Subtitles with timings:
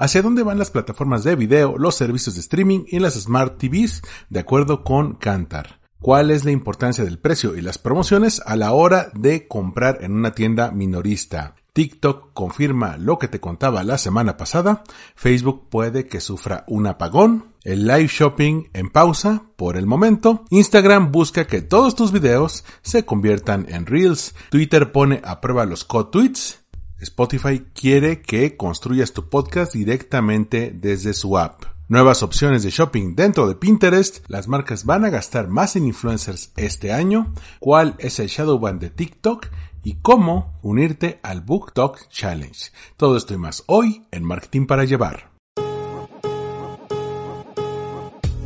[0.00, 4.02] ¿Hacia dónde van las plataformas de video, los servicios de streaming y las Smart TVs
[4.30, 5.80] de acuerdo con Kantar?
[6.00, 10.12] ¿Cuál es la importancia del precio y las promociones a la hora de comprar en
[10.12, 11.56] una tienda minorista?
[11.72, 14.84] TikTok confirma lo que te contaba la semana pasada,
[15.16, 21.10] Facebook puede que sufra un apagón, el live shopping en pausa por el momento, Instagram
[21.10, 26.10] busca que todos tus videos se conviertan en reels, Twitter pone a prueba los code
[26.12, 26.57] tweets
[27.00, 31.62] Spotify quiere que construyas tu podcast directamente desde su app.
[31.86, 34.24] Nuevas opciones de shopping dentro de Pinterest.
[34.28, 37.32] Las marcas van a gastar más en influencers este año.
[37.60, 39.46] ¿Cuál es el shadow ban de TikTok?
[39.84, 42.70] Y cómo unirte al Book Talk Challenge.
[42.96, 45.30] Todo esto y más hoy en Marketing para Llevar.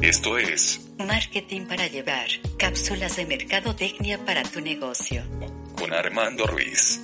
[0.02, 2.26] Esto es Marketing para Llevar.
[2.58, 5.22] Cápsulas de mercadotecnia para tu negocio.
[5.78, 7.00] con Armando Ruiz.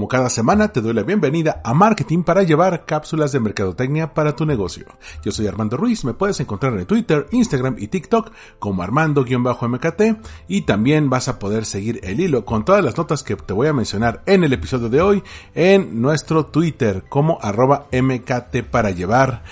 [0.00, 4.34] Como cada semana te doy la bienvenida a Marketing para llevar cápsulas de mercadotecnia para
[4.34, 4.86] tu negocio.
[5.22, 10.02] Yo soy Armando Ruiz, me puedes encontrar en Twitter, Instagram y TikTok como Armando-MKT
[10.48, 13.68] y también vas a poder seguir el hilo con todas las notas que te voy
[13.68, 15.22] a mencionar en el episodio de hoy
[15.54, 19.42] en nuestro Twitter como arroba MKT para llevar.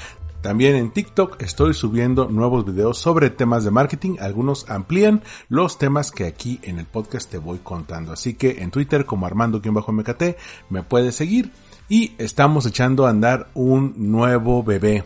[0.43, 4.17] También en TikTok estoy subiendo nuevos videos sobre temas de marketing.
[4.21, 8.13] Algunos amplían los temas que aquí en el podcast te voy contando.
[8.13, 10.23] Así que en Twitter como Armando-MKT
[10.71, 11.51] me puedes seguir.
[11.89, 15.05] Y estamos echando a andar un nuevo bebé.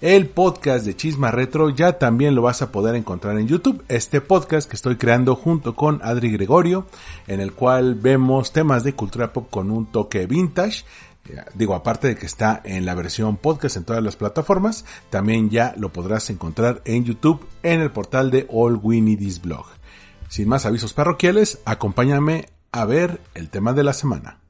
[0.00, 3.82] El podcast de Chisma Retro ya también lo vas a poder encontrar en YouTube.
[3.88, 6.86] Este podcast que estoy creando junto con Adri Gregorio,
[7.26, 10.84] en el cual vemos temas de cultura pop con un toque vintage.
[11.54, 15.74] Digo, aparte de que está en la versión podcast en todas las plataformas, también ya
[15.76, 19.66] lo podrás encontrar en YouTube en el portal de All We Need Is Blog.
[20.28, 24.40] Sin más avisos parroquiales, acompáñame a ver el tema de la semana.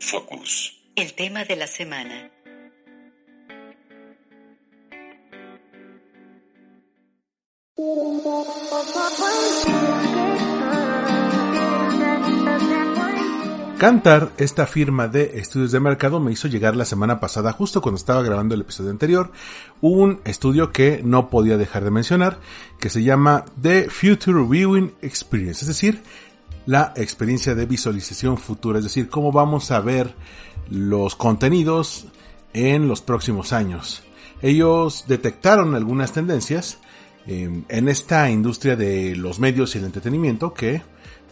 [0.00, 0.78] Focus.
[0.94, 2.30] El tema de la semana.
[13.82, 17.96] Kantar, esta firma de estudios de mercado, me hizo llegar la semana pasada, justo cuando
[17.96, 19.32] estaba grabando el episodio anterior,
[19.80, 22.38] un estudio que no podía dejar de mencionar,
[22.78, 26.00] que se llama The Future Viewing Experience, es decir,
[26.64, 30.14] la experiencia de visualización futura, es decir, cómo vamos a ver
[30.70, 32.06] los contenidos
[32.52, 34.04] en los próximos años.
[34.42, 36.78] Ellos detectaron algunas tendencias
[37.26, 40.82] eh, en esta industria de los medios y el entretenimiento que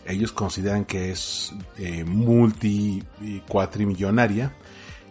[0.06, 4.54] ellos consideran que es eh, multi y cuatrimillonaria,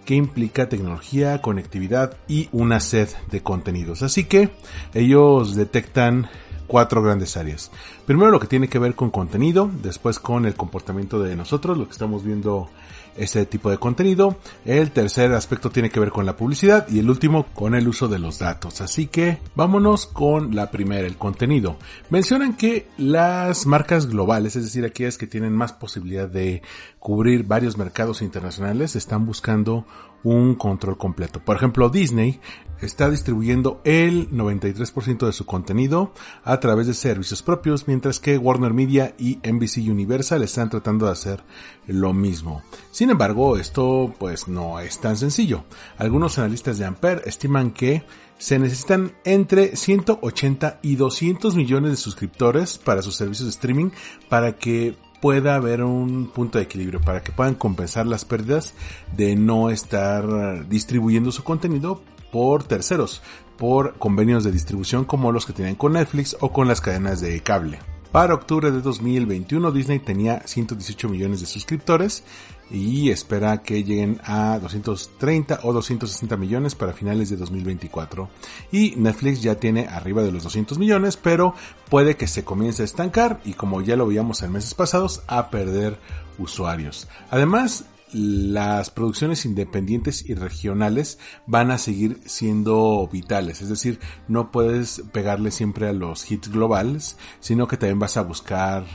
[0.05, 4.01] que implica tecnología, conectividad y una sed de contenidos.
[4.01, 4.49] Así que
[4.93, 6.27] ellos detectan
[6.67, 7.71] cuatro grandes áreas.
[8.05, 11.85] Primero lo que tiene que ver con contenido, después con el comportamiento de nosotros, lo
[11.85, 12.69] que estamos viendo
[13.17, 14.37] este tipo de contenido.
[14.65, 18.07] El tercer aspecto tiene que ver con la publicidad y el último con el uso
[18.07, 18.81] de los datos.
[18.81, 21.77] Así que vámonos con la primera, el contenido.
[22.09, 26.61] Mencionan que las marcas globales, es decir, aquellas que tienen más posibilidad de
[26.99, 29.85] cubrir varios mercados internacionales, están buscando
[30.23, 31.39] un control completo.
[31.39, 32.39] Por ejemplo, Disney
[32.81, 36.13] está distribuyendo el 93% de su contenido
[36.43, 41.11] a través de servicios propios, mientras que Warner Media y NBC Universal están tratando de
[41.11, 41.43] hacer
[41.87, 42.61] lo mismo.
[42.91, 45.63] Sin embargo, esto pues no es tan sencillo.
[45.97, 48.03] Algunos analistas de Ampere estiman que
[48.37, 53.89] se necesitan entre 180 y 200 millones de suscriptores para sus servicios de streaming
[54.29, 58.73] para que pueda haber un punto de equilibrio para que puedan compensar las pérdidas
[59.15, 63.21] de no estar distribuyendo su contenido por terceros,
[63.57, 67.39] por convenios de distribución como los que tienen con Netflix o con las cadenas de
[67.41, 67.79] cable.
[68.11, 72.23] Para octubre de 2021 Disney tenía 118 millones de suscriptores
[72.71, 78.29] y espera que lleguen a 230 o 260 millones para finales de 2024.
[78.71, 81.53] Y Netflix ya tiene arriba de los 200 millones, pero
[81.89, 85.49] puede que se comience a estancar y como ya lo veíamos en meses pasados, a
[85.49, 85.97] perder
[86.37, 87.07] usuarios.
[87.31, 93.61] Además, las producciones independientes y regionales van a seguir siendo vitales.
[93.61, 98.23] Es decir, no puedes pegarle siempre a los hits globales, sino que también vas a
[98.23, 98.85] buscar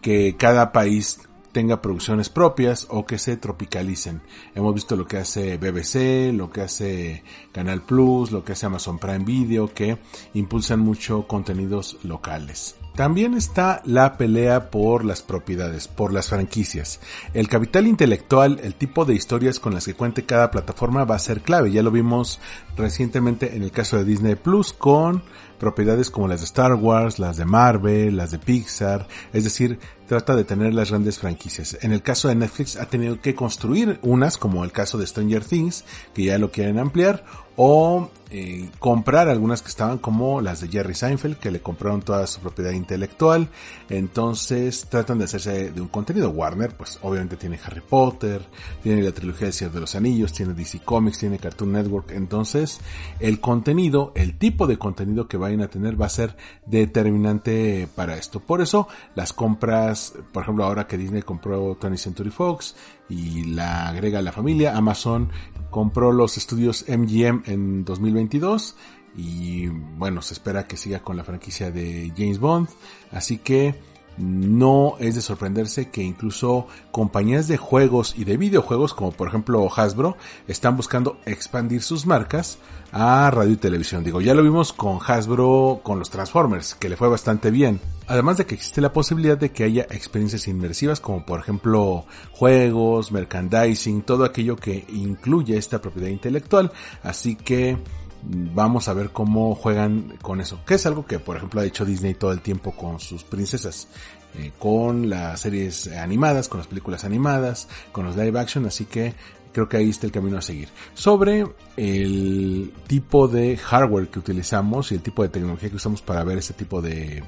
[0.00, 1.18] que cada país
[1.54, 4.20] tenga producciones propias o que se tropicalicen.
[4.54, 7.22] Hemos visto lo que hace BBC, lo que hace
[7.52, 9.96] Canal Plus, lo que hace Amazon Prime Video, que
[10.34, 12.76] impulsan mucho contenidos locales.
[12.94, 17.00] También está la pelea por las propiedades, por las franquicias.
[17.32, 21.18] El capital intelectual, el tipo de historias con las que cuente cada plataforma va a
[21.18, 21.72] ser clave.
[21.72, 22.38] Ya lo vimos
[22.76, 25.24] recientemente en el caso de Disney Plus con
[25.58, 30.36] propiedades como las de Star Wars, las de Marvel, las de Pixar, es decir, trata
[30.36, 31.78] de tener las grandes franquicias.
[31.80, 35.44] En el caso de Netflix ha tenido que construir unas, como el caso de Stranger
[35.44, 37.24] Things, que ya lo quieren ampliar,
[37.56, 42.26] o eh, comprar algunas que estaban como las de Jerry Seinfeld, que le compraron toda
[42.26, 43.48] su propiedad intelectual.
[43.88, 46.30] Entonces tratan de hacerse de un contenido.
[46.30, 48.42] Warner, pues obviamente tiene Harry Potter,
[48.82, 52.10] tiene la trilogía del Señor de los Anillos, tiene DC Comics, tiene Cartoon Network.
[52.10, 52.80] Entonces
[53.20, 56.36] el contenido, el tipo de contenido que vayan a tener va a ser
[56.66, 58.40] determinante para esto.
[58.40, 62.74] Por eso las compras, por ejemplo ahora que Disney compró 20 Century Fox
[63.08, 65.30] y la agrega a la familia, Amazon
[65.70, 68.76] compró los estudios MGM en 2022
[69.16, 72.68] y bueno, se espera que siga con la franquicia de James Bond,
[73.12, 73.74] así que
[74.18, 79.68] no es de sorprenderse que incluso compañías de juegos y de videojuegos como por ejemplo
[79.74, 80.16] Hasbro
[80.46, 82.58] están buscando expandir sus marcas
[82.92, 84.04] a radio y televisión.
[84.04, 87.80] Digo, ya lo vimos con Hasbro con los Transformers, que le fue bastante bien.
[88.06, 93.10] Además de que existe la posibilidad de que haya experiencias inmersivas como por ejemplo juegos,
[93.10, 96.70] merchandising, todo aquello que incluye esta propiedad intelectual.
[97.02, 97.78] Así que
[98.26, 100.60] vamos a ver cómo juegan con eso.
[100.66, 103.88] Que es algo que, por ejemplo, ha hecho Disney todo el tiempo con sus princesas.
[104.36, 109.14] Eh, con las series animadas, con las películas animadas, con los live action, así que
[109.52, 110.68] creo que ahí está el camino a seguir.
[110.92, 116.24] Sobre el tipo de hardware que utilizamos y el tipo de tecnología que usamos para
[116.24, 117.22] ver este tipo de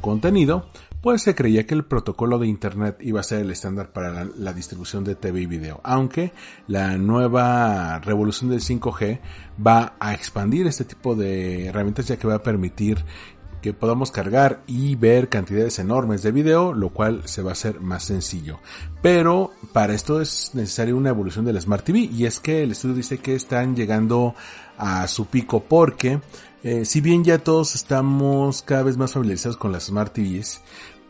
[0.00, 0.68] contenido,
[1.06, 4.52] pues se creía que el protocolo de Internet iba a ser el estándar para la,
[4.52, 6.32] distribución de TV y video, aunque
[6.66, 9.20] la nueva revolución del 5G
[9.64, 13.04] va a expandir este tipo de herramientas ya que va a permitir
[13.62, 17.80] que podamos cargar y ver cantidades enormes de video, lo cual se va a hacer
[17.80, 18.58] más sencillo.
[19.00, 22.96] Pero para esto es necesaria una evolución del Smart TV y es que el estudio
[22.96, 24.34] dice que están llegando
[24.76, 26.20] a su pico porque
[26.64, 30.62] eh, si bien ya todos estamos cada vez más familiarizados con las Smart TVs,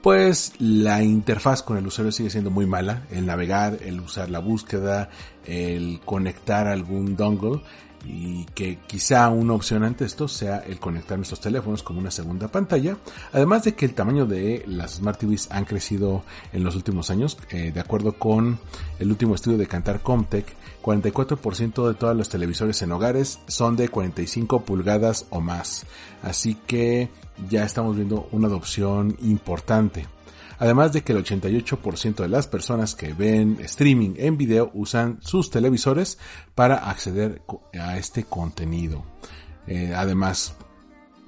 [0.06, 3.02] pues la interfaz con el usuario sigue siendo muy mala.
[3.10, 5.10] El navegar, el usar la búsqueda,
[5.44, 7.60] el conectar algún dongle
[8.04, 12.46] y que quizá una opción ante esto sea el conectar nuestros teléfonos como una segunda
[12.46, 12.96] pantalla.
[13.32, 16.22] Además de que el tamaño de las Smart TVs han crecido
[16.52, 17.36] en los últimos años.
[17.50, 18.60] Eh, de acuerdo con
[19.00, 20.46] el último estudio de Cantar Comtech,
[20.84, 25.84] 44% de todos los televisores en hogares son de 45 pulgadas o más.
[26.22, 27.10] Así que
[27.48, 30.06] ya estamos viendo una adopción importante.
[30.58, 35.50] Además de que el 88% de las personas que ven streaming en video usan sus
[35.50, 36.18] televisores
[36.54, 37.42] para acceder
[37.78, 39.04] a este contenido.
[39.66, 40.54] Eh, además,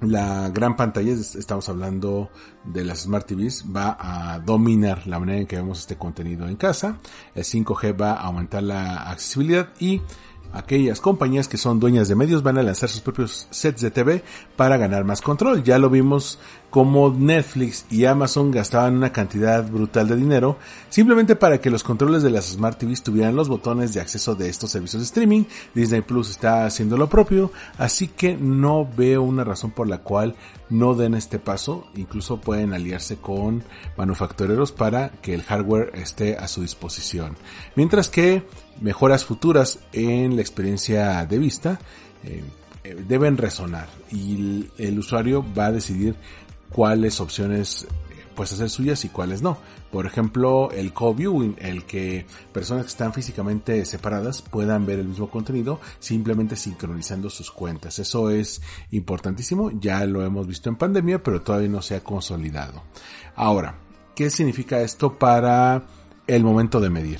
[0.01, 2.29] la gran pantalla, estamos hablando
[2.63, 6.55] de las Smart TVs, va a dominar la manera en que vemos este contenido en
[6.55, 6.97] casa.
[7.35, 10.01] El 5G va a aumentar la accesibilidad y
[10.53, 14.23] aquellas compañías que son dueñas de medios van a lanzar sus propios sets de TV
[14.55, 15.63] para ganar más control.
[15.63, 20.57] Ya lo vimos como Netflix y Amazon gastaban una cantidad brutal de dinero
[20.89, 24.49] simplemente para que los controles de las Smart TVs tuvieran los botones de acceso de
[24.49, 25.43] estos servicios de streaming.
[25.73, 30.35] Disney Plus está haciendo lo propio, así que no veo una razón por la cual
[30.69, 31.87] no den este paso.
[31.95, 33.63] Incluso pueden aliarse con
[33.97, 37.35] manufactureros para que el hardware esté a su disposición.
[37.75, 38.43] Mientras que
[38.81, 41.79] mejoras futuras en la experiencia de vista
[42.23, 42.43] eh,
[42.83, 46.15] eh, deben resonar y el usuario va a decidir
[46.69, 47.87] cuáles opciones
[48.39, 49.57] pues hacer suyas y cuáles no.
[49.91, 55.29] Por ejemplo, el co-viewing, el que personas que están físicamente separadas puedan ver el mismo
[55.29, 57.99] contenido simplemente sincronizando sus cuentas.
[57.99, 62.81] Eso es importantísimo, ya lo hemos visto en pandemia, pero todavía no se ha consolidado.
[63.35, 63.75] Ahora,
[64.15, 65.83] ¿qué significa esto para
[66.25, 67.19] el momento de medir?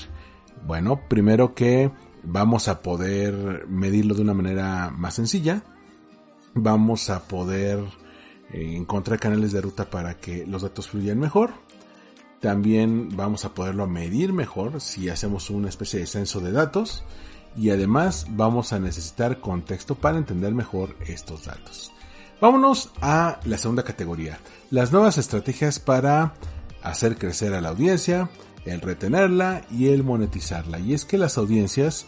[0.65, 1.91] Bueno, primero que
[2.23, 5.63] vamos a poder medirlo de una manera más sencilla.
[6.53, 7.83] Vamos a poder
[8.51, 11.51] eh, encontrar canales de ruta para que los datos fluyan mejor.
[12.39, 17.03] También vamos a poderlo medir mejor si hacemos una especie de censo de datos.
[17.57, 21.91] Y además vamos a necesitar contexto para entender mejor estos datos.
[22.39, 24.39] Vámonos a la segunda categoría.
[24.71, 26.35] Las nuevas estrategias para
[26.81, 28.29] hacer crecer a la audiencia,
[28.65, 30.79] el retenerla y el monetizarla.
[30.79, 32.05] Y es que las audiencias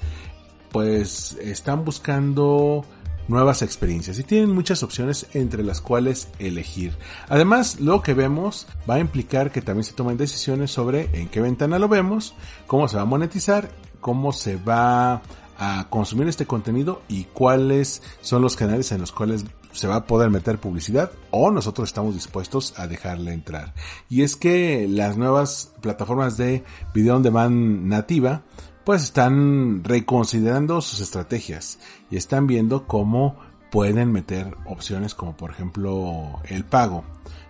[0.72, 2.86] pues están buscando
[3.28, 6.94] nuevas experiencias y tienen muchas opciones entre las cuales elegir.
[7.30, 11.42] Además, lo que vemos va a implicar que también se tomen decisiones sobre en qué
[11.42, 12.34] ventana lo vemos,
[12.68, 15.22] cómo se va a monetizar, cómo se va
[15.58, 20.06] a consumir este contenido y cuáles son los canales en los cuales se va a
[20.06, 23.74] poder meter publicidad o nosotros estamos dispuestos a dejarle entrar.
[24.10, 26.64] Y es que las nuevas plataformas de
[26.94, 28.42] video on demand nativa
[28.84, 33.36] pues están reconsiderando sus estrategias y están viendo cómo
[33.72, 37.04] pueden meter opciones como por ejemplo el pago,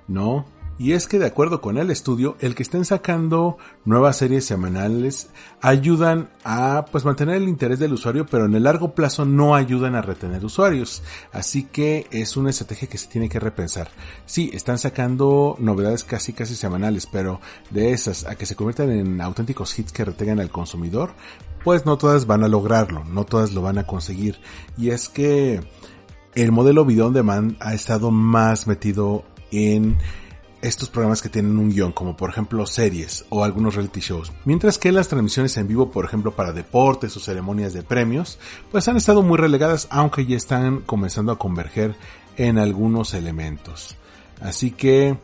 [0.08, 0.46] ¿no?
[0.82, 5.30] Y es que de acuerdo con el estudio, el que estén sacando nuevas series semanales
[5.62, 9.94] ayudan a pues mantener el interés del usuario, pero en el largo plazo no ayudan
[9.94, 11.04] a retener usuarios.
[11.32, 13.92] Así que es una estrategia que se tiene que repensar.
[14.26, 19.22] Sí, están sacando novedades casi casi semanales, pero de esas a que se conviertan en
[19.22, 21.12] auténticos hits que retengan al consumidor,
[21.64, 24.40] pues no todas van a lograrlo, no todas lo van a conseguir.
[24.80, 25.62] Y es que
[26.34, 30.00] el modelo video on demand ha estado más metido en
[30.62, 34.32] estos programas que tienen un guion, como por ejemplo series o algunos reality shows.
[34.46, 38.40] Mientras que las transmisiones en vivo, por ejemplo para deportes o ceremonias de premios,
[38.72, 41.96] pues han estado muy relegadas, aunque ya están comenzando a converger
[42.38, 43.96] en algunos elementos.
[44.42, 45.18] Así que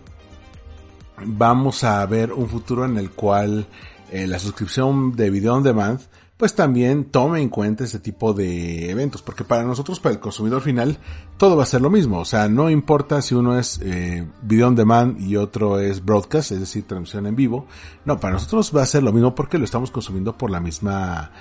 [1.25, 3.67] vamos a ver un futuro en el cual
[4.11, 5.99] eh, la suscripción de video on demand
[6.37, 10.61] pues también tome en cuenta este tipo de eventos, porque para nosotros, para el consumidor
[10.61, 10.99] final,
[11.37, 14.67] todo va a ser lo mismo, o sea, no importa si uno es eh, video
[14.67, 17.65] on demand y otro es broadcast, es decir, transmisión en vivo,
[18.05, 21.31] no, para nosotros va a ser lo mismo porque lo estamos consumiendo por la misma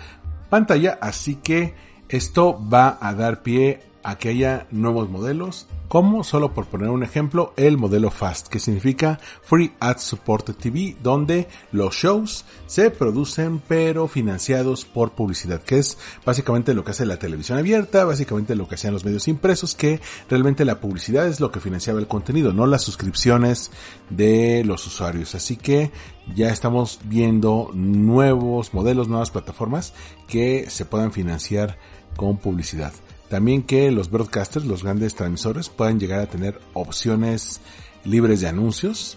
[0.49, 1.75] pantalla, así que
[2.09, 7.03] esto va a dar pie a que haya nuevos modelos, como solo por poner un
[7.03, 13.61] ejemplo, el modelo FAST, que significa Free Ad Supported TV, donde los shows se producen
[13.67, 18.69] pero financiados por publicidad, que es básicamente lo que hace la televisión abierta, básicamente lo
[18.69, 22.53] que hacían los medios impresos, que realmente la publicidad es lo que financiaba el contenido,
[22.53, 23.73] no las suscripciones
[24.09, 25.35] de los usuarios.
[25.35, 25.91] Así que
[26.33, 29.95] ya estamos viendo nuevos modelos, nuevas plataformas
[30.29, 31.77] que se puedan financiar
[32.17, 32.93] con publicidad.
[33.29, 37.61] También que los broadcasters, los grandes transmisores, puedan llegar a tener opciones
[38.05, 39.17] libres de anuncios.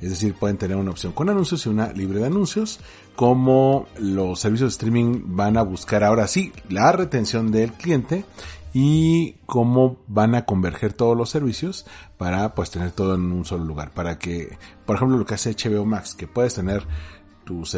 [0.00, 2.78] Es decir, pueden tener una opción con anuncios y una libre de anuncios.
[3.16, 8.24] Como los servicios de streaming van a buscar ahora sí la retención del cliente
[8.72, 11.84] y cómo van a converger todos los servicios
[12.16, 13.90] para pues tener todo en un solo lugar.
[13.90, 16.86] Para que, por ejemplo, lo que hace HBO Max, que puedes tener
[17.48, 17.74] tus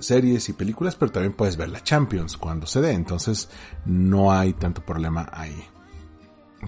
[0.00, 3.48] series y películas, pero también puedes ver la Champions cuando se dé, entonces
[3.86, 5.64] no hay tanto problema ahí.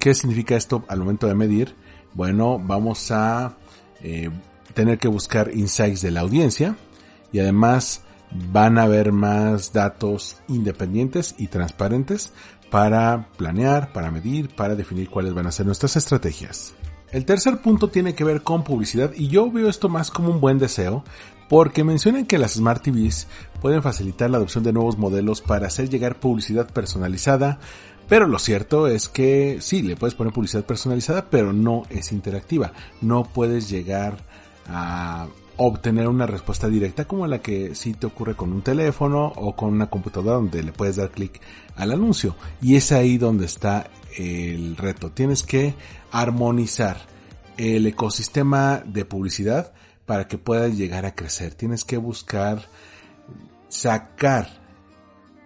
[0.00, 1.76] ¿Qué significa esto al momento de medir?
[2.14, 3.58] Bueno, vamos a
[4.00, 4.30] eh,
[4.72, 6.76] tener que buscar insights de la audiencia
[7.30, 12.32] y además van a haber más datos independientes y transparentes
[12.70, 16.72] para planear, para medir, para definir cuáles van a ser nuestras estrategias.
[17.12, 20.40] El tercer punto tiene que ver con publicidad y yo veo esto más como un
[20.40, 21.04] buen deseo
[21.48, 23.28] porque mencionan que las Smart TVs
[23.60, 27.58] pueden facilitar la adopción de nuevos modelos para hacer llegar publicidad personalizada,
[28.08, 32.72] pero lo cierto es que sí, le puedes poner publicidad personalizada, pero no es interactiva.
[33.00, 34.18] No puedes llegar
[34.68, 35.26] a
[35.56, 39.72] obtener una respuesta directa como la que sí te ocurre con un teléfono o con
[39.72, 41.40] una computadora donde le puedes dar clic
[41.74, 42.36] al anuncio.
[42.62, 45.10] Y es ahí donde está el reto.
[45.10, 45.74] Tienes que
[46.12, 46.98] armonizar
[47.56, 49.72] el ecosistema de publicidad
[50.06, 51.54] para que puedas llegar a crecer.
[51.54, 52.68] Tienes que buscar
[53.68, 54.48] sacar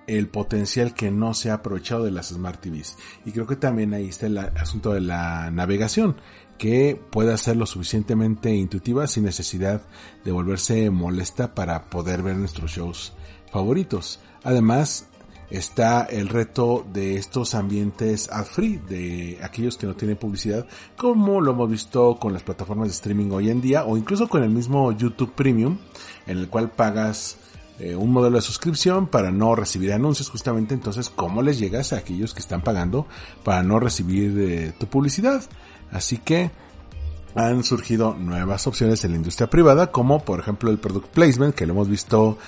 [0.06, 2.96] el potencial que no se ha aprovechado de las Smart TVs.
[3.24, 6.16] Y creo que también ahí está el asunto de la navegación,
[6.58, 9.82] que pueda ser lo suficientemente intuitiva sin necesidad
[10.24, 13.12] de volverse molesta para poder ver nuestros shows
[13.50, 14.20] favoritos.
[14.42, 15.06] Además,
[15.50, 20.66] está el reto de estos ambientes ad free, de aquellos que no tienen publicidad,
[20.96, 24.42] como lo hemos visto con las plataformas de streaming hoy en día, o incluso con
[24.42, 25.78] el mismo YouTube Premium,
[26.26, 27.36] en el cual pagas
[27.78, 30.74] eh, un modelo de suscripción para no recibir anuncios justamente.
[30.74, 33.06] Entonces cómo les llegas a aquellos que están pagando
[33.42, 35.42] para no recibir eh, tu publicidad
[35.90, 36.50] así que
[37.34, 41.66] han surgido nuevas opciones en la industria privada como por ejemplo el product placement que
[41.66, 42.38] lo hemos visto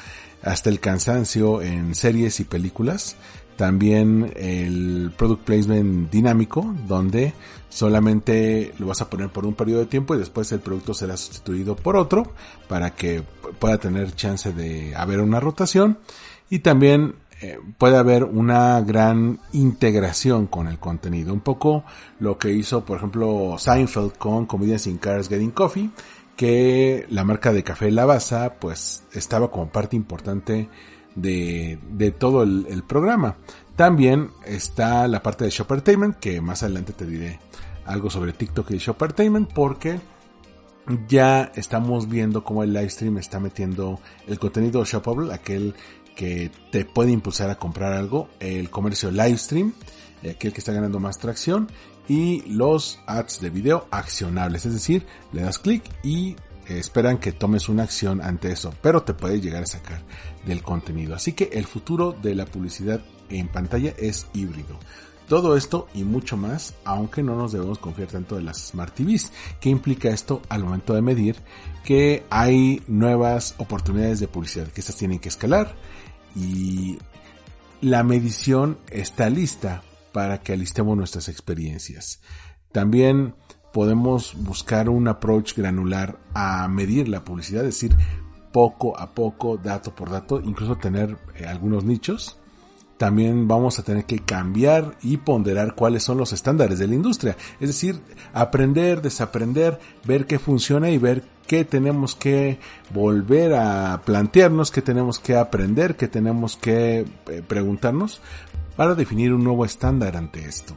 [0.42, 3.16] hasta el cansancio en series y películas.
[3.56, 7.34] También el product placement dinámico, donde
[7.68, 11.16] solamente lo vas a poner por un periodo de tiempo y después el producto será
[11.16, 12.32] sustituido por otro
[12.68, 13.22] para que
[13.58, 15.98] pueda tener chance de haber una rotación.
[16.50, 21.34] Y también eh, puede haber una gran integración con el contenido.
[21.34, 21.82] Un poco
[22.20, 25.90] lo que hizo, por ejemplo, Seinfeld con Comedians in Cars Getting Coffee,
[26.36, 30.68] que la marca de café Lavazza pues estaba como parte importante
[31.14, 33.36] de, de todo el, programa.
[33.76, 37.38] También está la parte de Shoppertainment, que más adelante te diré
[37.84, 40.00] algo sobre TikTok y Shoppertainment, porque
[41.08, 45.74] ya estamos viendo cómo el live stream está metiendo el contenido shoppable, aquel
[46.16, 49.72] que te puede impulsar a comprar algo, el comercio live stream
[50.30, 51.68] aquel que está ganando más tracción,
[52.08, 57.68] y los ads de video accionables, es decir, le das clic y esperan que tomes
[57.68, 60.02] una acción ante eso, pero te puede llegar a sacar
[60.46, 61.14] del contenido.
[61.14, 64.78] Así que el futuro de la publicidad en pantalla es híbrido.
[65.28, 69.32] Todo esto y mucho más, aunque no nos debemos confiar tanto de las Smart TVs.
[69.60, 71.36] ¿Qué implica esto al momento de medir?
[71.84, 75.74] Que hay nuevas oportunidades de publicidad, que estas tienen que escalar
[76.34, 76.98] y
[77.80, 79.82] la medición está lista
[80.12, 82.20] para que alistemos nuestras experiencias.
[82.72, 83.34] También
[83.72, 87.96] podemos buscar un approach granular a medir la publicidad, es decir,
[88.52, 92.38] poco a poco, dato por dato, incluso tener eh, algunos nichos.
[92.98, 97.36] También vamos a tener que cambiar y ponderar cuáles son los estándares de la industria.
[97.58, 98.00] Es decir,
[98.32, 102.60] aprender, desaprender, ver qué funciona y ver qué tenemos que
[102.94, 108.20] volver a plantearnos, qué tenemos que aprender, qué tenemos que eh, preguntarnos
[108.76, 110.76] para definir un nuevo estándar ante esto.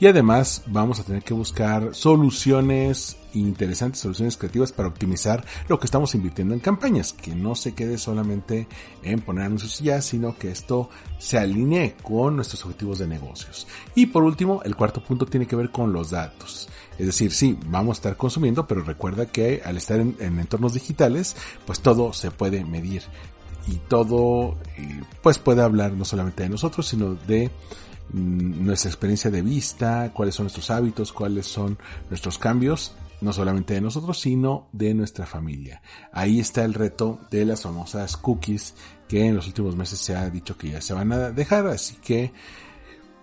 [0.00, 5.86] Y además vamos a tener que buscar soluciones interesantes, soluciones creativas para optimizar lo que
[5.86, 8.68] estamos invirtiendo en campañas, que no se quede solamente
[9.02, 13.66] en poner anuncios ya, sino que esto se alinee con nuestros objetivos de negocios.
[13.94, 16.68] Y por último, el cuarto punto tiene que ver con los datos.
[16.98, 21.36] Es decir, sí, vamos a estar consumiendo, pero recuerda que al estar en, entornos digitales,
[21.66, 23.02] pues todo se puede medir
[23.66, 27.50] y todo eh, pues puede hablar no solamente de nosotros, sino de
[28.12, 31.78] Mm, nuestra experiencia de vista, cuáles son nuestros hábitos, cuáles son
[32.10, 35.82] nuestros cambios, no solamente de nosotros, sino de nuestra familia.
[36.12, 38.74] Ahí está el reto de las famosas cookies
[39.08, 41.96] que en los últimos meses se ha dicho que ya se van a dejar, así
[41.96, 42.32] que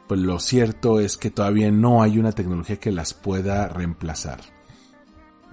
[0.07, 4.41] pues lo cierto es que todavía no hay una tecnología que las pueda reemplazar.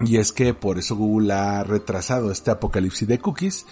[0.01, 3.65] Y es que por eso Google ha retrasado este apocalipsis de cookies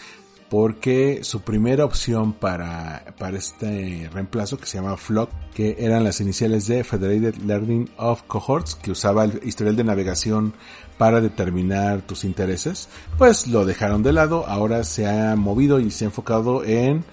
[0.50, 6.22] porque su primera opción para, para este reemplazo que se llama Flock, que eran las
[6.22, 10.54] iniciales de Federated Learning of Cohorts, que usaba el historial de navegación
[10.98, 12.88] para determinar tus intereses,
[13.18, 17.04] pues lo dejaron de lado, ahora se ha movido y se ha enfocado en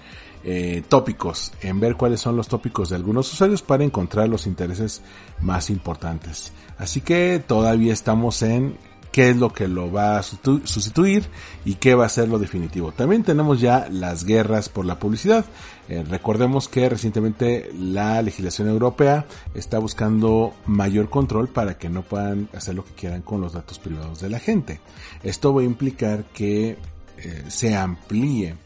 [0.43, 5.01] eh, tópicos, en ver cuáles son los tópicos de algunos usuarios para encontrar los intereses
[5.41, 6.53] más importantes.
[6.77, 8.77] Así que todavía estamos en
[9.15, 11.23] qué es lo que lo va a sustituir
[11.63, 12.91] y qué va a ser lo definitivo.
[12.91, 15.45] También tenemos ya las guerras por la publicidad.
[15.87, 22.49] Eh, recordemos que recientemente la legislación europea está buscando mayor control para que no puedan
[22.53, 24.81] hacer lo que quieran con los datos privados de la gente.
[25.23, 26.77] Esto va a implicar que
[27.17, 28.57] eh, se amplíe,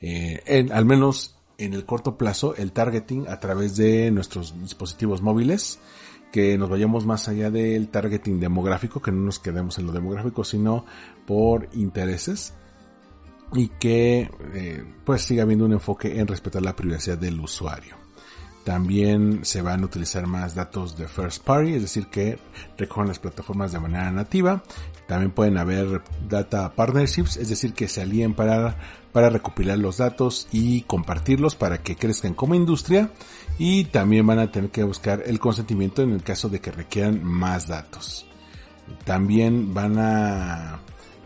[0.00, 5.78] eh, al menos en el corto plazo, el targeting a través de nuestros dispositivos móviles
[6.30, 10.44] que nos vayamos más allá del targeting demográfico, que no nos quedemos en lo demográfico,
[10.44, 10.84] sino
[11.26, 12.54] por intereses
[13.52, 17.96] y que eh, pues siga habiendo un enfoque en respetar la privacidad del usuario.
[18.64, 22.38] También se van a utilizar más datos de first party, es decir, que
[22.76, 24.62] recogen las plataformas de manera nativa.
[25.06, 28.76] También pueden haber data partnerships, es decir, que se alíen para,
[29.12, 33.10] para recopilar los datos y compartirlos para que crezcan como industria.
[33.58, 37.24] Y también van a tener que buscar el consentimiento en el caso de que requieran
[37.24, 38.26] más datos.
[39.04, 40.80] También van a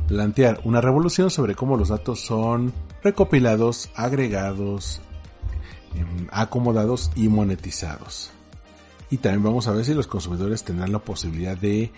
[0.07, 5.01] plantear una revolución sobre cómo los datos son recopilados, agregados,
[6.31, 8.31] acomodados y monetizados.
[9.11, 11.93] Y también vamos a ver si los consumidores tendrán la posibilidad de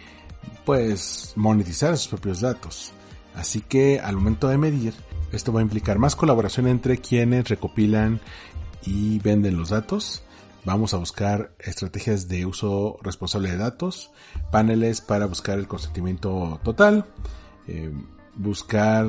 [0.65, 2.93] pues monetizar sus propios datos.
[3.35, 4.95] Así que al momento de medir,
[5.33, 8.21] esto va a implicar más colaboración entre quienes recopilan
[8.85, 10.23] y venden los datos.
[10.65, 14.11] Vamos a buscar estrategias de uso responsable de datos,
[14.51, 17.07] paneles para buscar el consentimiento total,
[17.69, 19.07] em, buscar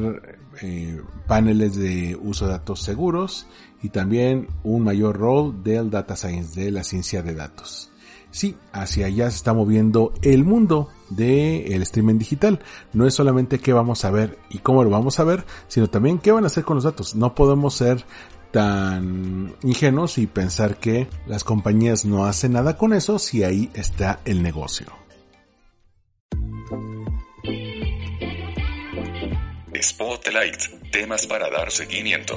[0.61, 3.47] eh, paneles de uso de datos seguros
[3.81, 7.91] y también un mayor rol del data science, de la ciencia de datos.
[8.31, 12.59] Sí, hacia allá se está moviendo el mundo del streaming digital.
[12.93, 16.19] No es solamente qué vamos a ver y cómo lo vamos a ver, sino también
[16.19, 17.15] qué van a hacer con los datos.
[17.15, 18.05] No podemos ser
[18.51, 24.19] tan ingenuos y pensar que las compañías no hacen nada con eso si ahí está
[24.25, 24.87] el negocio.
[29.81, 32.35] Spotlight, temas para dar seguimiento.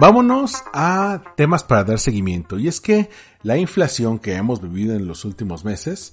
[0.00, 2.58] Vámonos a temas para dar seguimiento.
[2.58, 3.10] Y es que
[3.42, 6.12] la inflación que hemos vivido en los últimos meses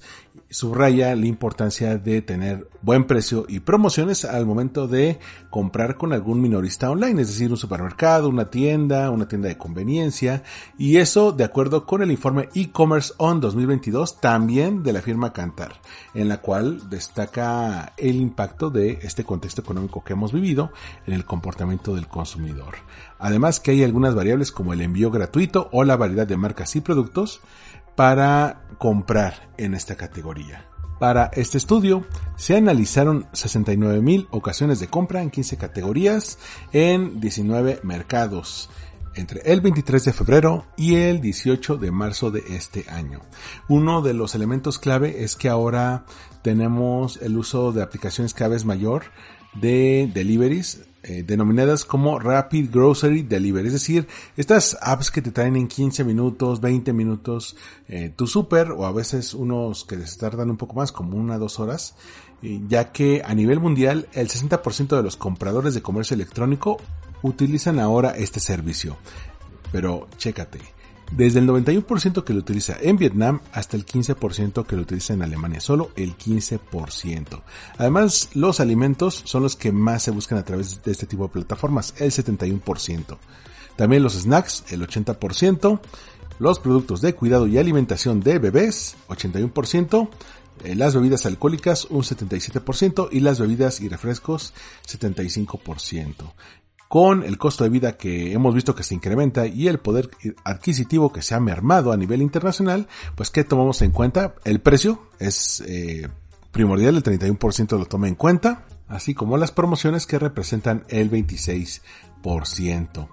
[0.50, 5.18] subraya la importancia de tener buen precio y promociones al momento de
[5.50, 10.42] comprar con algún minorista online, es decir, un supermercado, una tienda, una tienda de conveniencia,
[10.78, 15.74] y eso de acuerdo con el informe e-commerce on 2022 también de la firma Cantar,
[16.14, 20.70] en la cual destaca el impacto de este contexto económico que hemos vivido
[21.06, 22.76] en el comportamiento del consumidor.
[23.18, 26.80] Además que hay algunas variables como el envío gratuito o la variedad de marcas y
[26.80, 27.17] productos
[27.96, 30.68] para comprar en esta categoría.
[30.98, 32.04] Para este estudio
[32.36, 36.38] se analizaron 69.000 ocasiones de compra en 15 categorías
[36.72, 38.68] en 19 mercados
[39.14, 43.20] entre el 23 de febrero y el 18 de marzo de este año.
[43.68, 46.04] Uno de los elementos clave es que ahora
[46.42, 49.04] tenemos el uso de aplicaciones cada vez mayor
[49.54, 55.56] de deliveries eh, denominadas como Rapid Grocery Delivery, es decir, estas apps que te traen
[55.56, 57.56] en 15 minutos, 20 minutos
[57.88, 61.38] eh, tu super o a veces unos que se tardan un poco más, como una
[61.38, 61.94] dos horas,
[62.42, 66.76] eh, ya que a nivel mundial el 60% de los compradores de comercio electrónico
[67.22, 68.98] utilizan ahora este servicio.
[69.72, 70.60] Pero chécate,
[71.10, 75.22] desde el 91% que lo utiliza en Vietnam hasta el 15% que lo utiliza en
[75.22, 77.42] Alemania, solo el 15%.
[77.78, 81.30] Además, los alimentos son los que más se buscan a través de este tipo de
[81.30, 83.18] plataformas, el 71%.
[83.76, 85.80] También los snacks, el 80%.
[86.40, 90.08] Los productos de cuidado y alimentación de bebés, 81%
[90.64, 94.54] eh, las bebidas alcohólicas un 77% y las bebidas y refrescos
[94.86, 96.32] 75%
[96.88, 100.10] con el costo de vida que hemos visto que se incrementa y el poder
[100.44, 104.34] adquisitivo que se ha mermado a nivel internacional, pues ¿qué tomamos en cuenta?
[104.44, 106.08] El precio es eh,
[106.50, 113.08] primordial, el 31% lo toma en cuenta, así como las promociones que representan el 26%.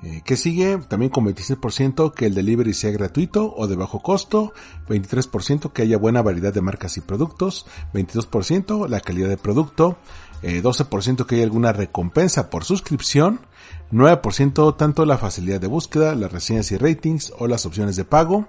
[0.00, 4.52] Eh, que sigue también con 26% que el delivery sea gratuito o de bajo costo,
[4.88, 9.98] 23% que haya buena variedad de marcas y productos, 22% la calidad de producto,
[10.42, 13.40] 12% eh, que haya alguna recompensa por suscripción,
[13.92, 18.48] 9% tanto la facilidad de búsqueda, las reseñas y ratings o las opciones de pago,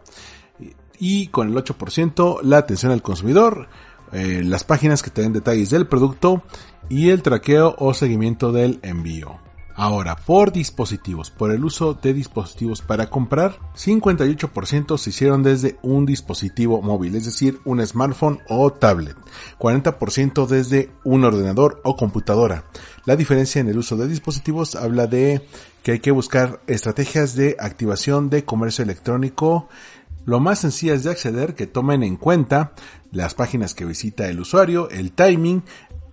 [1.00, 3.70] y con el 8% la atención al consumidor,
[4.12, 6.44] eh, las páginas que te den detalles del producto
[6.90, 9.49] y el traqueo o seguimiento del envío.
[9.82, 16.06] Ahora, por dispositivos, por el uso de dispositivos para comprar, 58% se hicieron desde un
[16.06, 19.16] dispositivo móvil, es decir, un smartphone o tablet,
[19.58, 22.66] 40% desde un ordenador o computadora.
[23.06, 25.48] La diferencia en el uso de dispositivos habla de
[25.82, 29.70] que hay que buscar estrategias de activación de comercio electrónico
[30.26, 32.74] lo más sencillas de acceder que tomen en cuenta
[33.12, 35.64] las páginas que visita el usuario, el timing,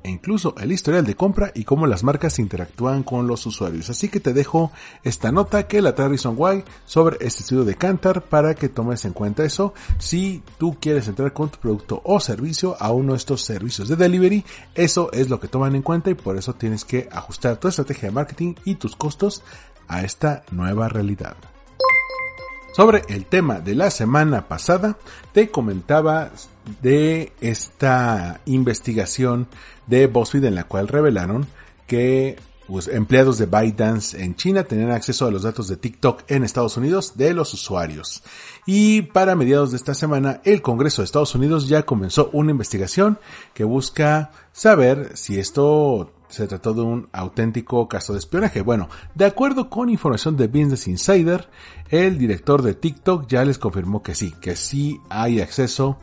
[0.07, 3.91] e incluso el historial de compra y cómo las marcas interactúan con los usuarios.
[3.91, 4.71] Así que te dejo
[5.03, 9.05] esta nota que la trae Reason Why sobre este estudio de Cantar para que tomes
[9.05, 13.19] en cuenta eso si tú quieres entrar con tu producto o servicio a uno de
[13.19, 14.45] estos servicios de delivery.
[14.77, 18.09] Eso es lo que toman en cuenta y por eso tienes que ajustar tu estrategia
[18.09, 19.43] de marketing y tus costos
[19.89, 21.35] a esta nueva realidad.
[22.77, 24.99] Sobre el tema de la semana pasada,
[25.33, 26.31] te comentaba
[26.83, 29.49] de esta investigación
[29.87, 31.47] de BuzzFeed en la cual revelaron
[31.87, 36.43] que pues, empleados de ByteDance en China tenían acceso a los datos de TikTok en
[36.43, 38.23] Estados Unidos de los usuarios.
[38.67, 43.19] Y para mediados de esta semana, el Congreso de Estados Unidos ya comenzó una investigación
[43.55, 48.63] que busca saber si esto se trató de un auténtico caso de espionaje.
[48.63, 51.49] Bueno, de acuerdo con información de Business Insider,
[51.89, 55.99] el director de TikTok ya les confirmó que sí, que sí hay acceso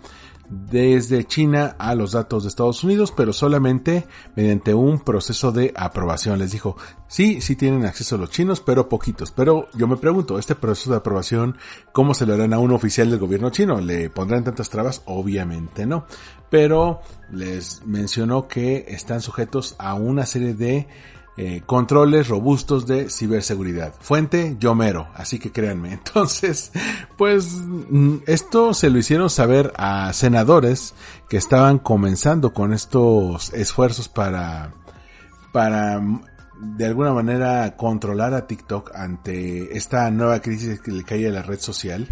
[0.69, 6.39] desde China a los datos de Estados Unidos, pero solamente mediante un proceso de aprobación.
[6.39, 9.31] Les dijo, sí, sí tienen acceso los chinos, pero poquitos.
[9.31, 11.57] Pero yo me pregunto, este proceso de aprobación,
[11.91, 13.81] ¿cómo se lo harán a un oficial del gobierno chino?
[13.81, 15.01] ¿Le pondrán tantas trabas?
[15.05, 16.05] Obviamente no.
[16.49, 20.87] Pero les mencionó que están sujetos a una serie de
[21.35, 23.95] eh, controles robustos de ciberseguridad.
[23.99, 25.93] Fuente, Yomero, así que créanme.
[25.93, 26.71] Entonces,
[27.17, 30.93] pues mm, esto se lo hicieron saber a senadores
[31.27, 34.75] que estaban comenzando con estos esfuerzos para,
[35.51, 36.21] para mm,
[36.77, 41.41] de alguna manera controlar a TikTok ante esta nueva crisis que le cae a la
[41.41, 42.07] red social.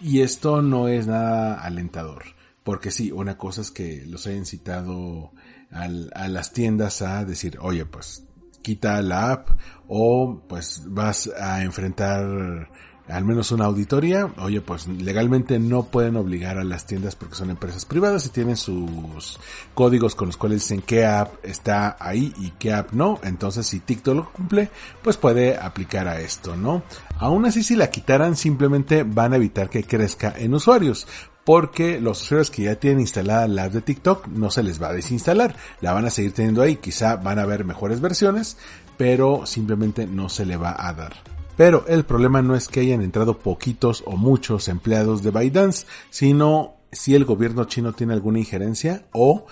[0.00, 2.24] Y esto no es nada alentador.
[2.64, 5.32] Porque sí, una cosa es que los hayan citado
[5.70, 8.27] a las tiendas a decir, oye, pues
[8.68, 9.48] quita la app
[9.88, 12.68] o pues vas a enfrentar
[13.08, 14.30] al menos una auditoría.
[14.36, 18.58] Oye, pues legalmente no pueden obligar a las tiendas porque son empresas privadas y tienen
[18.58, 19.40] sus
[19.72, 23.18] códigos con los cuales dicen qué app está ahí y qué app no.
[23.22, 24.68] Entonces si TikTok lo cumple,
[25.02, 26.82] pues puede aplicar a esto, ¿no?
[27.18, 31.06] Aún así si la quitaran simplemente van a evitar que crezca en usuarios
[31.48, 34.88] porque los usuarios que ya tienen instalada la app de TikTok no se les va
[34.88, 38.58] a desinstalar, la van a seguir teniendo ahí, quizá van a ver mejores versiones,
[38.98, 41.14] pero simplemente no se le va a dar.
[41.56, 46.74] Pero el problema no es que hayan entrado poquitos o muchos empleados de ByteDance, sino
[46.92, 49.46] si el gobierno chino tiene alguna injerencia o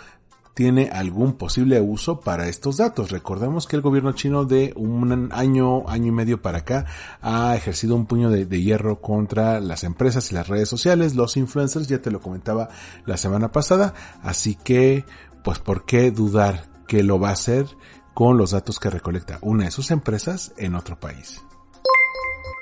[0.57, 3.11] tiene algún posible uso para estos datos.
[3.11, 6.87] Recordemos que el gobierno chino de un año, año y medio para acá
[7.21, 11.88] ha ejercido un puño de, hierro contra las empresas y las redes sociales, los influencers,
[11.88, 12.71] ya te lo comentaba
[13.05, 13.92] la semana pasada,
[14.23, 15.05] así que,
[15.45, 17.66] pues, ¿por qué dudar que lo va a hacer
[18.14, 21.42] con los datos que recolecta una de sus empresas en otro país?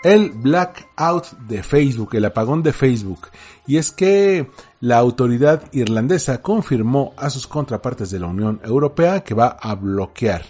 [0.05, 3.29] El blackout de Facebook, el apagón de Facebook.
[3.67, 9.35] Y es que la autoridad irlandesa confirmó a sus contrapartes de la Unión Europea que
[9.35, 10.45] va a bloquear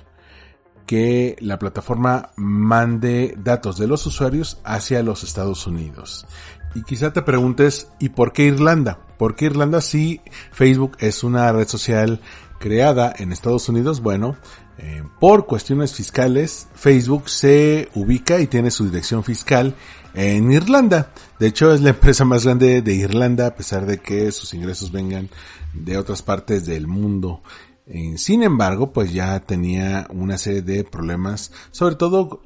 [0.86, 6.26] que la plataforma mande datos de los usuarios hacia los Estados Unidos.
[6.74, 8.98] Y quizá te preguntes, ¿y por qué Irlanda?
[9.16, 12.20] ¿Por qué Irlanda si Facebook es una red social
[12.58, 14.00] creada en Estados Unidos?
[14.02, 14.36] Bueno,
[14.78, 19.74] eh, por cuestiones fiscales, Facebook se ubica y tiene su dirección fiscal
[20.14, 21.12] en Irlanda.
[21.38, 24.90] De hecho, es la empresa más grande de Irlanda, a pesar de que sus ingresos
[24.90, 25.28] vengan
[25.72, 27.42] de otras partes del mundo.
[27.86, 32.40] Eh, sin embargo, pues ya tenía una serie de problemas, sobre todo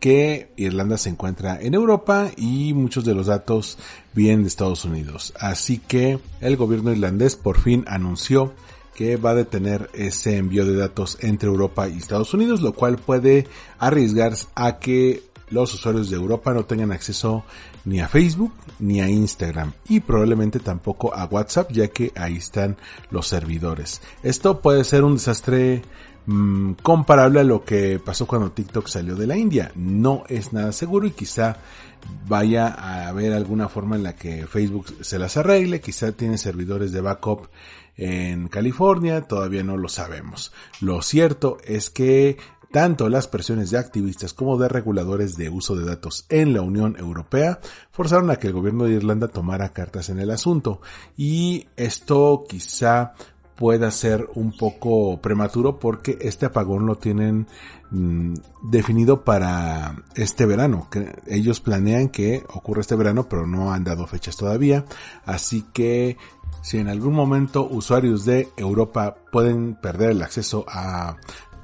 [0.00, 3.78] que Irlanda se encuentra en Europa y muchos de los datos
[4.12, 5.32] vienen de Estados Unidos.
[5.38, 8.54] Así que el gobierno irlandés por fin anunció
[8.98, 12.96] que va a detener ese envío de datos entre Europa y Estados Unidos, lo cual
[12.96, 13.46] puede
[13.78, 17.44] arriesgar a que los usuarios de Europa no tengan acceso
[17.84, 22.76] ni a Facebook ni a Instagram y probablemente tampoco a WhatsApp ya que ahí están
[23.12, 24.02] los servidores.
[24.24, 25.82] Esto puede ser un desastre
[26.26, 29.70] mm, comparable a lo que pasó cuando TikTok salió de la India.
[29.76, 31.58] No es nada seguro y quizá
[32.26, 36.90] vaya a haber alguna forma en la que Facebook se las arregle, quizá tiene servidores
[36.90, 37.48] de backup
[37.98, 40.52] en California, todavía no lo sabemos.
[40.80, 42.38] Lo cierto es que
[42.70, 46.96] tanto las presiones de activistas como de reguladores de uso de datos en la Unión
[46.98, 50.80] Europea forzaron a que el gobierno de Irlanda tomara cartas en el asunto
[51.16, 53.14] y esto quizá
[53.58, 57.48] pueda ser un poco prematuro porque este apagón lo tienen
[57.90, 58.34] mm,
[58.70, 60.86] definido para este verano.
[60.88, 64.84] Que ellos planean que ocurra este verano, pero no han dado fechas todavía.
[65.26, 66.16] Así que
[66.62, 71.16] si en algún momento usuarios de Europa pueden perder el acceso a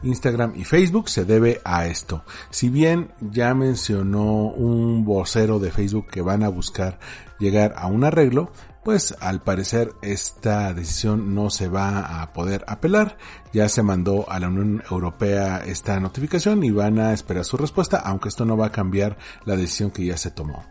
[0.04, 2.24] Instagram y Facebook se debe a esto.
[2.50, 6.98] Si bien ya mencionó un vocero de Facebook que van a buscar
[7.38, 8.52] llegar a un arreglo,
[8.84, 13.16] pues al parecer esta decisión no se va a poder apelar.
[13.52, 17.96] Ya se mandó a la Unión Europea esta notificación y van a esperar su respuesta,
[17.96, 20.64] aunque esto no va a cambiar la decisión que ya se tomó.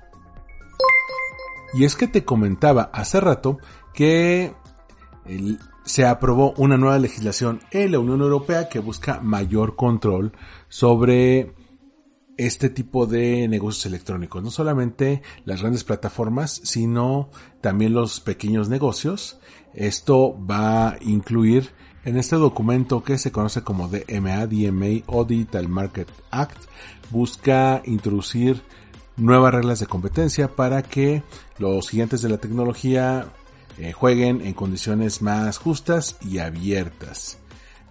[1.74, 3.58] Y es que te comentaba hace rato
[3.94, 4.54] que
[5.86, 10.34] se aprobó una nueva legislación en la Unión Europea que busca mayor control
[10.70, 11.54] sobre
[12.38, 14.42] este tipo de negocios electrónicos.
[14.44, 17.30] No solamente las grandes plataformas, sino
[17.62, 19.40] también los pequeños negocios.
[19.74, 21.72] Esto va a incluir
[22.06, 26.58] en este documento que se conoce como DMA, DMA o Digital Market Act,
[27.12, 28.62] busca introducir
[29.16, 31.24] nuevas reglas de competencia para que
[31.60, 33.28] los gigantes de la tecnología
[33.78, 37.38] eh, jueguen en condiciones más justas y abiertas.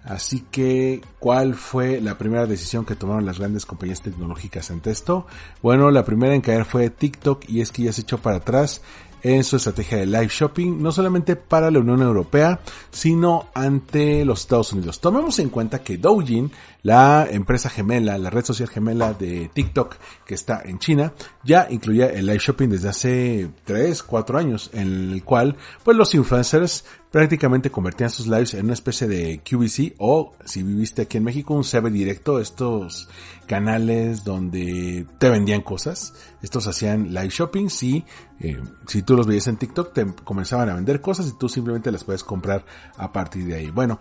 [0.04, 5.26] Así que, ¿cuál fue la primera decisión que tomaron las grandes compañías tecnológicas ante esto?
[5.62, 8.82] Bueno, la primera en caer fue TikTok y es que ya se echó para atrás
[9.22, 14.40] en su estrategia de live shopping, no solamente para la Unión Europea, sino ante los
[14.40, 15.00] Estados Unidos.
[15.00, 16.50] Tomemos en cuenta que Douyin,
[16.82, 21.12] la empresa gemela, la red social gemela de TikTok que está en China,
[21.44, 26.14] ya incluía el live shopping desde hace 3, 4 años, en el cual pues los
[26.14, 31.24] influencers prácticamente convertían sus lives en una especie de QVC o si viviste aquí en
[31.24, 33.08] México un CB directo, estos
[33.46, 38.04] canales donde te vendían cosas, estos hacían live shopping, si,
[38.40, 41.92] eh, si tú los veías en TikTok te comenzaban a vender cosas y tú simplemente
[41.92, 42.64] las puedes comprar
[42.96, 43.70] a partir de ahí.
[43.70, 44.00] Bueno,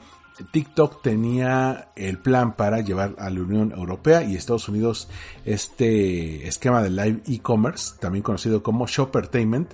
[0.53, 5.09] TikTok tenía el plan para llevar a la Unión Europea y Estados Unidos
[5.43, 9.73] este esquema de live e-commerce, también conocido como Shoppertainment,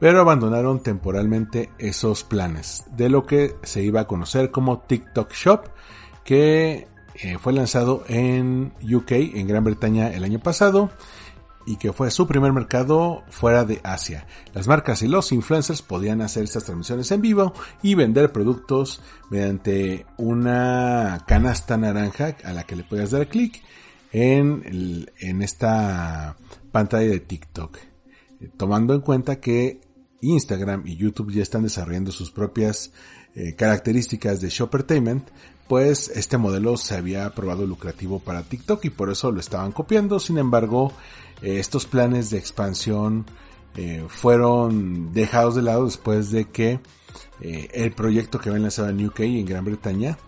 [0.00, 5.66] pero abandonaron temporalmente esos planes de lo que se iba a conocer como TikTok Shop,
[6.24, 10.90] que eh, fue lanzado en UK, en Gran Bretaña, el año pasado.
[11.66, 14.26] y que fue su primer mercado fuera de Asia.
[14.54, 20.06] Las marcas y los influencers podían hacer estas transmisiones en vivo y vender productos mediante
[20.16, 23.62] una canasta naranja a la que le podías dar clic
[24.10, 26.34] en, en esta
[26.72, 27.76] pantalla de TikTok.
[28.56, 29.82] Tomando en cuenta que
[30.22, 32.92] Instagram y YouTube ya están desarrollando sus propias
[33.34, 35.28] eh, características de Shoppertainment,
[35.68, 40.18] pues este modelo se había probado lucrativo para TikTok y por eso lo estaban copiando.
[40.18, 40.92] Sin embargo,
[41.42, 43.24] eh, estos planes de expansión
[43.76, 46.80] eh, fueron dejados de lado después de que
[47.42, 50.18] el proyecto que habían lanzado en UK en Gran Bretaña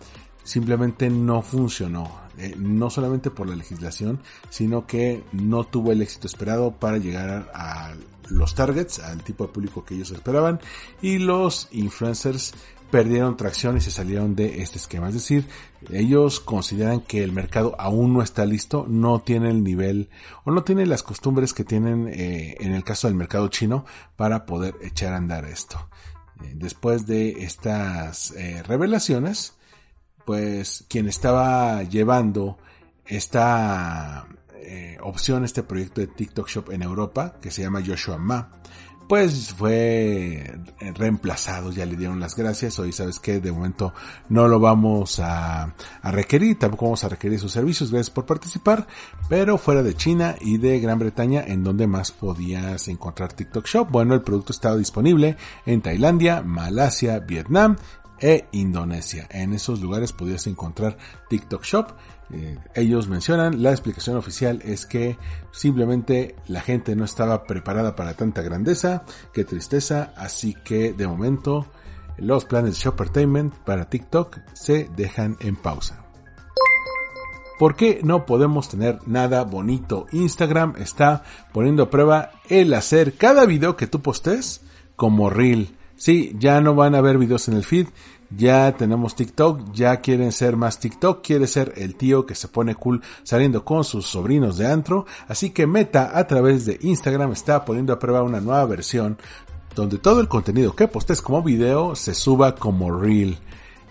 [0.43, 2.23] simplemente no funcionó.
[2.57, 7.93] no solamente por la legislación, sino que no tuvo el éxito esperado para llegar a
[8.29, 10.59] los targets, al tipo de público que ellos esperaban,
[11.01, 12.53] y los influencers
[12.93, 15.07] perdieron tracción y se salieron de este esquema.
[15.07, 15.47] Es decir,
[15.89, 20.09] ellos consideran que el mercado aún no está listo, no tiene el nivel
[20.43, 23.83] o no tiene las costumbres que tienen eh, en el caso del mercado chino
[24.15, 25.89] para poder echar a andar esto.
[26.43, 29.55] Eh, después de estas eh, revelaciones,
[30.23, 32.59] pues quien estaba llevando
[33.07, 34.27] esta
[35.01, 38.49] opción, este proyecto de TikTok Shop en Europa, que se llama Joshua Ma,
[39.07, 40.59] pues fue
[40.95, 43.93] reemplazado, ya le dieron las gracias, hoy sabes que de momento
[44.29, 45.73] no lo vamos a,
[46.03, 48.87] requerir, tampoco vamos a requerir sus servicios, gracias por participar,
[49.29, 53.89] pero fuera de China y de Gran Bretaña, en donde más podías encontrar TikTok Shop,
[53.91, 57.77] bueno, el producto estaba disponible en Tailandia, Malasia, Vietnam
[58.19, 59.27] e Indonesia.
[59.31, 60.97] En esos lugares podías encontrar
[61.29, 61.91] TikTok Shop
[62.31, 65.17] eh, ellos mencionan, la explicación oficial es que
[65.51, 71.67] simplemente la gente no estaba preparada para tanta grandeza, qué tristeza, así que de momento
[72.17, 76.03] los planes de Shoppertainment para TikTok se dejan en pausa.
[77.59, 80.07] ¿Por qué no podemos tener nada bonito?
[80.11, 84.61] Instagram está poniendo a prueba el hacer cada video que tú postes
[84.95, 85.75] como reel.
[85.95, 87.87] Sí, ya no van a ver videos en el feed,
[88.35, 92.75] ya tenemos TikTok, ya quieren ser más TikTok, quiere ser el tío que se pone
[92.75, 97.65] cool saliendo con sus sobrinos de antro, así que Meta a través de Instagram está
[97.65, 99.17] poniendo a prueba una nueva versión
[99.75, 103.37] donde todo el contenido que postes como video se suba como reel.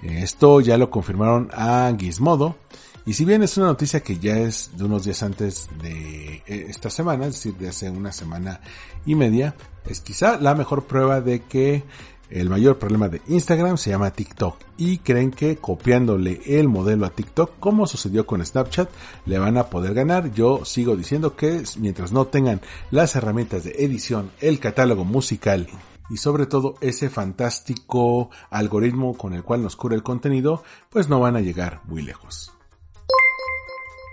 [0.02, 2.56] Esto ya lo confirmaron a Gizmodo.
[3.04, 6.66] Y si bien es una noticia que ya es de unos días antes de eh,
[6.68, 8.60] esta semana, es decir, de hace una semana
[9.04, 11.82] y media, es quizá la mejor prueba de que
[12.32, 17.10] el mayor problema de Instagram se llama TikTok y creen que copiándole el modelo a
[17.10, 18.88] TikTok, como sucedió con Snapchat,
[19.26, 20.32] le van a poder ganar.
[20.32, 25.68] Yo sigo diciendo que mientras no tengan las herramientas de edición, el catálogo musical
[26.08, 31.20] y sobre todo ese fantástico algoritmo con el cual nos cura el contenido, pues no
[31.20, 32.52] van a llegar muy lejos.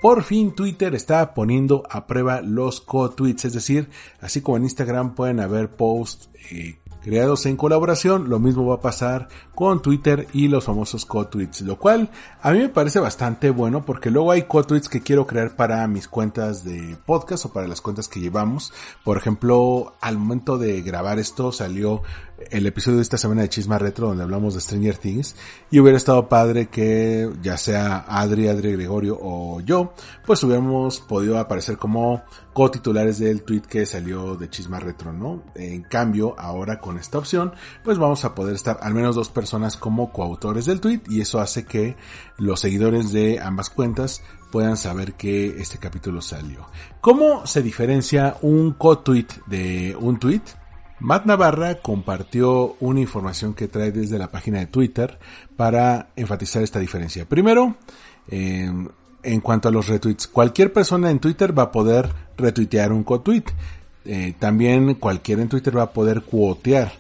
[0.02, 3.90] Por fin Twitter está poniendo a prueba los co-tweets, es decir,
[4.22, 8.30] así como en Instagram pueden haber posts eh, creados en colaboración.
[8.30, 12.10] Lo mismo va a pasar con Twitter y los famosos co-tweets, lo cual
[12.42, 16.08] a mí me parece bastante bueno porque luego hay co-tweets que quiero crear para mis
[16.08, 18.74] cuentas de podcast o para las cuentas que llevamos.
[19.04, 22.02] Por ejemplo, al momento de grabar esto salió
[22.52, 25.36] el episodio de esta semana de Chisma Retro donde hablamos de Stranger Things
[25.72, 29.94] y hubiera estado padre que ya sea Adri, Adri Gregorio o yo,
[30.26, 32.24] pues hubiéramos podido aparecer como
[32.54, 35.44] co-titulares del tweet que salió de Chisma Retro, ¿no?
[35.56, 39.78] En cambio, ahora con esta opción, pues vamos a poder estar al menos dos personas
[39.78, 41.96] como coautores del tweet y eso hace que
[42.38, 44.22] los seguidores de ambas cuentas
[44.52, 46.68] puedan saber que este capítulo salió.
[47.02, 50.42] ¿Cómo se diferencia un co-tweet de un tweet?
[51.00, 55.18] Matt Navarra compartió una información que trae desde la página de Twitter
[55.56, 57.26] para enfatizar esta diferencia.
[57.26, 57.78] Primero,
[58.28, 58.88] em,
[59.24, 63.46] en cuanto a los retweets, cualquier persona en Twitter va a poder retuitear un co-tweet.
[64.06, 66.94] Eh, también cualquiera en Twitter va a poder quotear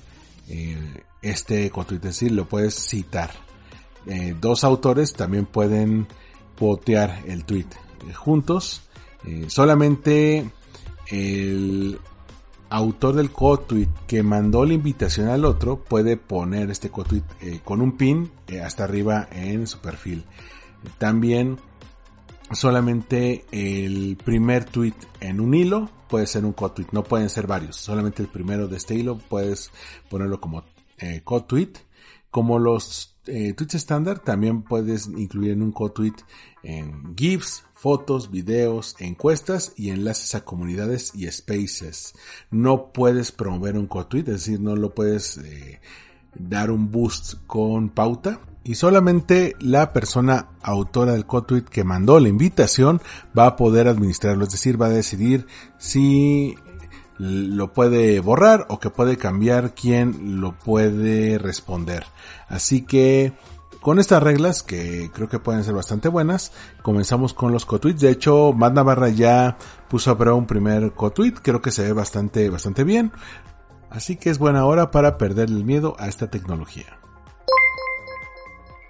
[0.47, 3.31] eh, este co-tweet, es decir, lo puedes citar.
[4.05, 6.07] Eh, dos autores también pueden
[6.57, 7.67] quotear el tweet
[8.15, 8.83] juntos.
[9.47, 10.49] solamente
[11.07, 11.99] el
[12.69, 17.82] autor del co-tweet que mandó la invitación al otro puede poner este co-tweet eh, con
[17.82, 20.23] un pin eh, hasta arriba en su perfil.
[20.97, 21.58] También
[22.51, 27.75] solamente el primer tweet en un hilo puede ser un co-tweet, no pueden ser varios,
[27.75, 29.71] solamente el primero de este hilo puedes
[30.10, 30.63] ponerlo como
[30.97, 31.73] eh, co-tweet.
[32.32, 36.13] Como los tweets estándar, también puedes incluir en un co-tweet
[36.63, 42.13] en GIFs, fotos, videos, encuestas y enlaces a comunidades y spaces.
[42.52, 45.80] No puedes promover un co-tweet, es decir, no lo puedes eh,
[46.36, 48.42] dar un boost con pauta.
[48.63, 53.02] y solamente la persona autora del co-tweet que mandó la invitación
[53.38, 56.56] va a poder administrarlo, es decir, va a decidir si
[57.19, 62.05] lo puede borrar o que puede cambiar quién lo puede responder.
[62.47, 63.34] Así que
[63.82, 68.02] con estas reglas, que creo que pueden ser bastante buenas, comenzamos con los co-tweets.
[68.02, 69.58] De hecho, Matt Navarra ya
[69.89, 73.12] puso a prueba un primer co-tweet, creo que se ve bastante, bastante bien.
[73.89, 77.00] Así que es buena hora para perder el miedo a esta tecnología.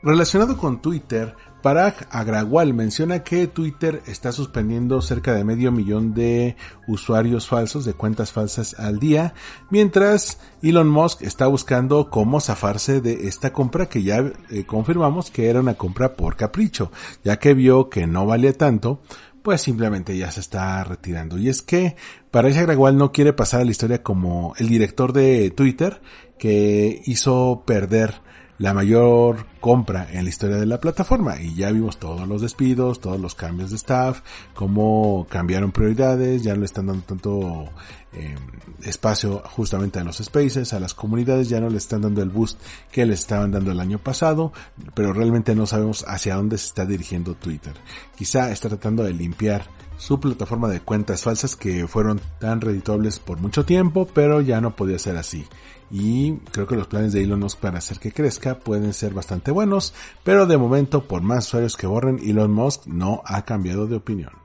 [0.01, 6.55] Relacionado con Twitter, Parag Agrawal menciona que Twitter está suspendiendo cerca de medio millón de
[6.87, 9.33] usuarios falsos de cuentas falsas al día,
[9.69, 15.49] mientras Elon Musk está buscando cómo zafarse de esta compra que ya eh, confirmamos que
[15.49, 16.91] era una compra por capricho,
[17.23, 19.01] ya que vio que no valía tanto,
[19.43, 21.37] pues simplemente ya se está retirando.
[21.37, 21.95] Y es que
[22.31, 26.01] Parag Agrawal no quiere pasar a la historia como el director de Twitter
[26.37, 28.21] que hizo perder
[28.59, 32.99] la mayor compra en la historia de la plataforma y ya vimos todos los despidos,
[32.99, 34.21] todos los cambios de staff,
[34.53, 37.69] cómo cambiaron prioridades, ya no le están dando tanto
[38.11, 38.35] eh,
[38.83, 42.59] espacio justamente a los spaces, a las comunidades, ya no le están dando el boost
[42.91, 44.51] que le estaban dando el año pasado,
[44.93, 47.73] pero realmente no sabemos hacia dónde se está dirigiendo Twitter.
[48.17, 49.63] Quizá está tratando de limpiar
[49.99, 54.75] su plataforma de cuentas falsas que fueron tan reditables por mucho tiempo, pero ya no
[54.75, 55.45] podía ser así
[55.91, 59.51] y creo que los planes de Elon Musk para hacer que crezca pueden ser bastante
[59.51, 59.93] buenos,
[60.23, 64.38] pero de momento por más usuarios que borren, Elon Musk no ha cambiado de opinión.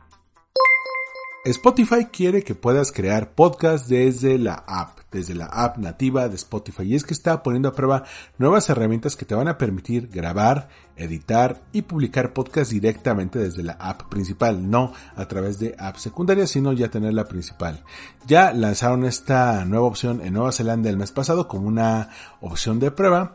[1.46, 6.84] Spotify quiere que puedas crear podcast desde la app, desde la app nativa de Spotify.
[6.84, 8.04] Y es que está poniendo a prueba
[8.38, 13.74] nuevas herramientas que te van a permitir grabar, editar y publicar podcast directamente desde la
[13.74, 17.84] app principal, no a través de app secundaria, sino ya tener la principal.
[18.26, 22.08] Ya lanzaron esta nueva opción en Nueva Zelanda el mes pasado como una
[22.40, 23.34] opción de prueba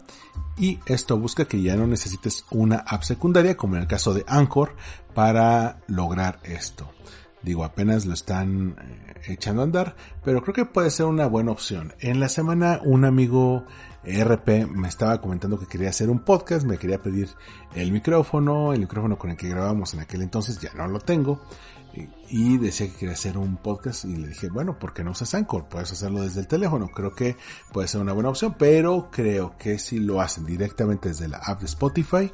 [0.57, 4.25] y esto busca que ya no necesites una app secundaria como en el caso de
[4.27, 4.75] Anchor
[5.13, 6.89] para lograr esto.
[7.41, 11.51] Digo, apenas lo están eh, echando a andar, pero creo que puede ser una buena
[11.51, 11.93] opción.
[11.99, 13.65] En la semana un amigo
[14.03, 17.29] RP me estaba comentando que quería hacer un podcast, me quería pedir
[17.75, 21.41] el micrófono, el micrófono con el que grabamos en aquel entonces ya no lo tengo.
[22.29, 25.33] Y decía que quería hacer un podcast y le dije, bueno, ¿por qué no usas
[25.33, 25.67] Anchor?
[25.67, 26.87] Puedes hacerlo desde el teléfono.
[26.89, 27.35] Creo que
[27.73, 31.59] puede ser una buena opción, pero creo que si lo hacen directamente desde la app
[31.59, 32.31] de Spotify,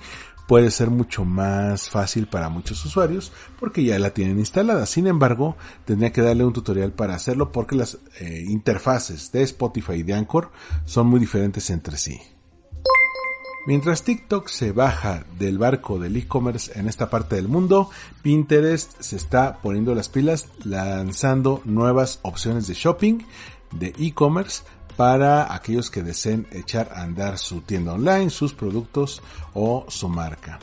[0.48, 4.86] puede ser mucho más fácil para muchos usuarios porque ya la tienen instalada.
[4.86, 9.94] Sin embargo, tendría que darle un tutorial para hacerlo porque las eh, interfaces de Spotify
[9.94, 10.52] y de Anchor
[10.86, 12.20] son muy diferentes entre sí.
[13.68, 17.90] Mientras TikTok se baja del barco del e-commerce en esta parte del mundo,
[18.22, 23.24] Pinterest se está poniendo las pilas lanzando nuevas opciones de shopping,
[23.72, 24.62] de e-commerce,
[24.96, 29.22] para aquellos que deseen echar a andar su tienda online, sus productos
[29.54, 30.60] o su marca.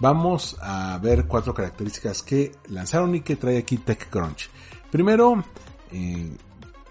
[0.00, 4.48] Vamos a ver cuatro características que lanzaron y que trae aquí TechCrunch.
[4.90, 5.44] Primero,
[5.92, 6.36] eh,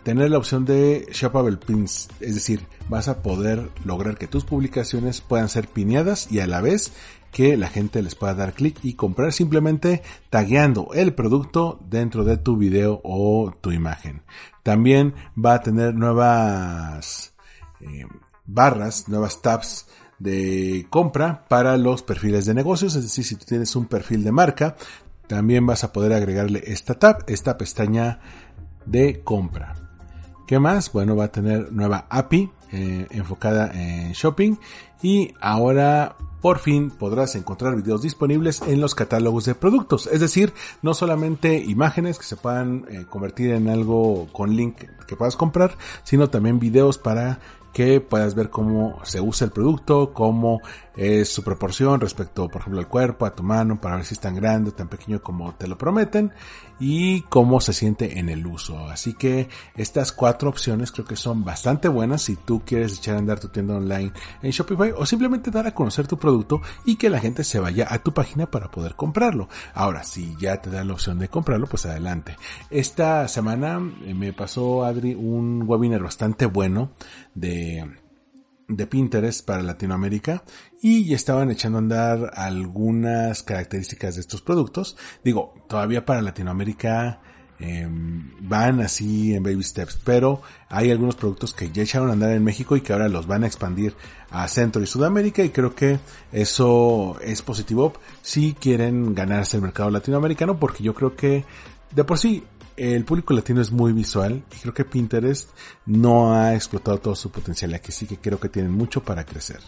[0.04, 5.22] tener la opción de Shoppable Pins, es decir, vas a poder lograr que tus publicaciones
[5.22, 6.94] puedan ser pineadas y a la vez
[7.32, 12.38] que la gente les pueda dar clic y comprar simplemente tagueando el producto dentro de
[12.38, 14.22] tu video o tu imagen.
[14.64, 17.34] También va a tener nuevas
[17.80, 18.06] eh,
[18.46, 19.88] barras, nuevas tabs
[20.20, 24.32] de compra para los perfiles de negocios, es decir, si tú tienes un perfil de
[24.32, 24.76] marca,
[25.28, 28.20] también vas a poder agregarle esta tab, esta pestaña
[28.86, 29.76] de compra.
[30.46, 30.92] ¿Qué más?
[30.92, 34.58] Bueno, va a tener nueva API eh, enfocada en shopping
[35.02, 40.08] y ahora por fin podrás encontrar videos disponibles en los catálogos de productos.
[40.08, 45.16] Es decir, no solamente imágenes que se puedan eh, convertir en algo con link que
[45.16, 47.40] puedas comprar, sino también videos para
[47.74, 50.60] que puedas ver cómo se usa el producto, cómo
[50.96, 54.20] es su proporción respecto, por ejemplo, al cuerpo, a tu mano, para ver si es
[54.20, 56.32] tan grande o tan pequeño como te lo prometen
[56.80, 58.90] y cómo se siente en el uso.
[58.90, 63.20] Así que estas cuatro opciones creo que son bastante buenas si tú quieres echar a
[63.20, 64.12] andar tu tienda online
[64.42, 67.88] en Shopify o simplemente dar a conocer tu producto y que la gente se vaya
[67.90, 69.48] a tu página para poder comprarlo.
[69.74, 72.36] Ahora, si ya te da la opción de comprarlo, pues adelante.
[72.70, 76.92] Esta semana eh, me pasó Adri un webinar bastante bueno
[77.36, 78.01] de
[78.76, 80.44] de Pinterest para Latinoamérica
[80.82, 84.98] y estaban echando a andar algunas características de estos productos.
[85.24, 87.22] Digo, todavía para Latinoamérica
[87.60, 92.32] em, van así en baby steps, pero hay algunos productos que ya echaron a andar
[92.32, 93.94] en México y que ahora los van a expandir
[94.32, 96.00] a Centro y Sudamérica y creo que
[96.32, 101.46] eso es positivo si quieren ganarse el mercado latinoamericano porque yo creo que
[101.94, 102.44] de por sí
[102.78, 105.50] el público latino es muy visual y creo que Pinterest
[105.86, 109.60] no ha explotado todo su potencial aquí, sí que creo que tienen mucho para crecer.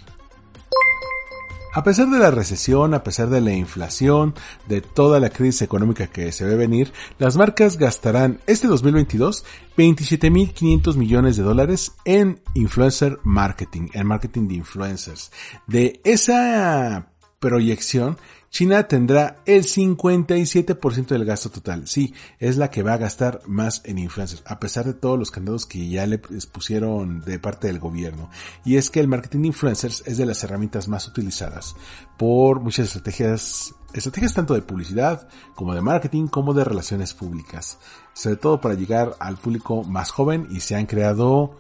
[1.76, 4.36] A pesar de la recesión, a pesar de la inflación,
[4.68, 9.44] de toda la crisis económica que se ve venir, las marcas gastarán este 2022
[9.76, 15.32] 27.500 millones de dólares en influencer marketing, en marketing de influencers.
[15.66, 18.18] De esa proyección,
[18.54, 21.88] China tendrá el 57% del gasto total.
[21.88, 25.32] Sí, es la que va a gastar más en influencers, a pesar de todos los
[25.32, 28.30] candados que ya le pusieron de parte del gobierno.
[28.64, 31.76] Y es que el marketing de influencers es de las herramientas más utilizadas
[32.16, 37.80] por muchas estrategias, estrategias tanto de publicidad como de marketing como de relaciones públicas.
[38.14, 41.58] Sobre todo para llegar al público más joven y se han creado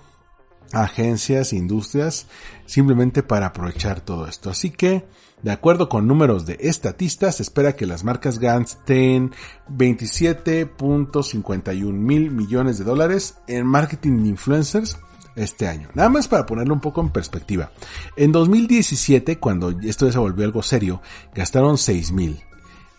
[0.73, 2.27] agencias, industrias,
[2.67, 4.51] simplemente para aprovechar todo esto.
[4.51, 5.05] Así que,
[5.43, 9.33] de acuerdo con números de estatistas, se espera que las marcas gasten
[9.69, 14.97] 27.51 mil millones de dólares en marketing de influencers
[15.35, 15.89] este año.
[15.95, 17.73] Nada más para ponerlo un poco en perspectiva.
[18.15, 21.01] En 2017, cuando esto se volvió algo serio,
[21.35, 22.41] gastaron 6 mil.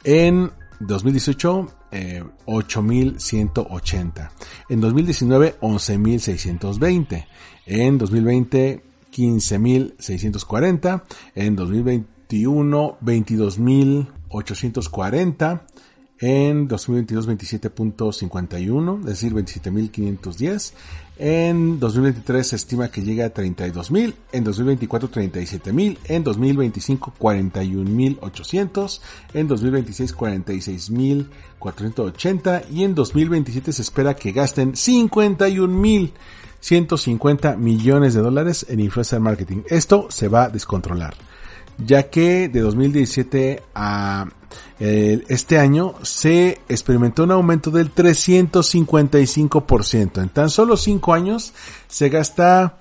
[0.05, 4.31] En 2018, eh, 8.180.
[4.69, 7.27] En 2019, 11.620.
[7.67, 11.05] En 2020, 15.640.
[11.35, 11.57] En
[12.29, 15.63] 2021, 22.840.
[16.21, 20.73] En 2022, 27.51, es decir, 27.510.
[21.19, 29.01] En 2023 se estima que llega a 32.000, en 2024 37.000, en 2025 41.800,
[29.35, 38.81] en 2026 46.480 y en 2027 se espera que gasten 51.150 millones de dólares en
[38.81, 39.63] influencer marketing.
[39.69, 41.15] Esto se va a descontrolar
[41.79, 44.27] ya que de 2017 a
[44.81, 50.23] eh, este año se experimentó un aumento del 355%.
[50.23, 51.55] En tan solo 5 años
[51.87, 52.79] se gasta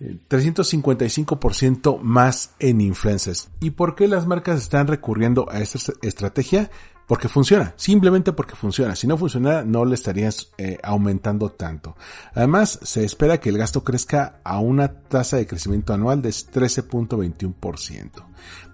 [0.00, 3.48] 355% eh, más en influencers.
[3.60, 6.68] ¿Y por qué las marcas están recurriendo a esta estrategia?
[7.06, 8.96] Porque funciona, simplemente porque funciona.
[8.96, 11.96] Si no funcionara, no le estarías eh, aumentando tanto.
[12.34, 18.10] Además, se espera que el gasto crezca a una tasa de crecimiento anual de 13.21%.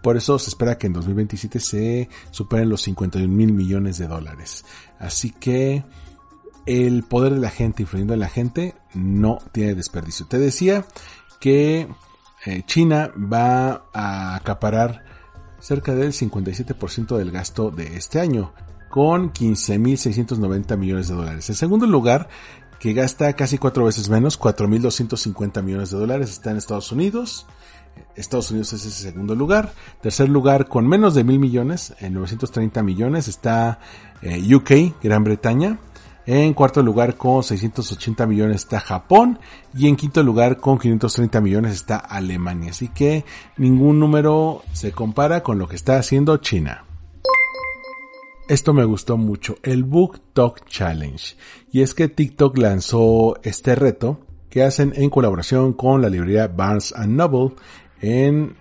[0.02, 4.64] Por eso se espera que en 2027 se superen los 51 mil millones de dólares.
[4.98, 5.84] Así que
[6.64, 10.26] el poder de la gente influyendo en la gente no tiene desperdicio.
[10.26, 10.86] Te decía
[11.38, 11.86] que
[12.46, 15.11] eh, China va a acaparar
[15.62, 18.52] cerca del 57% del gasto de este año,
[18.90, 21.48] con 15.690 millones de dólares.
[21.48, 22.28] En segundo lugar,
[22.80, 27.46] que gasta casi cuatro veces menos, 4.250 millones de dólares, está en Estados Unidos.
[28.16, 29.72] Estados Unidos es ese segundo lugar.
[30.00, 33.78] Tercer lugar, con menos de mil millones, en 930 millones, está
[34.20, 35.78] eh, UK, Gran Bretaña.
[36.24, 39.40] En cuarto lugar con 680 millones está Japón
[39.74, 42.70] y en quinto lugar con 530 millones está Alemania.
[42.70, 43.24] Así que
[43.56, 46.84] ningún número se compara con lo que está haciendo China.
[48.48, 51.36] Esto me gustó mucho, el Book Talk Challenge.
[51.72, 56.94] Y es que TikTok lanzó este reto que hacen en colaboración con la librería Barnes
[57.08, 57.54] Noble
[58.00, 58.54] en,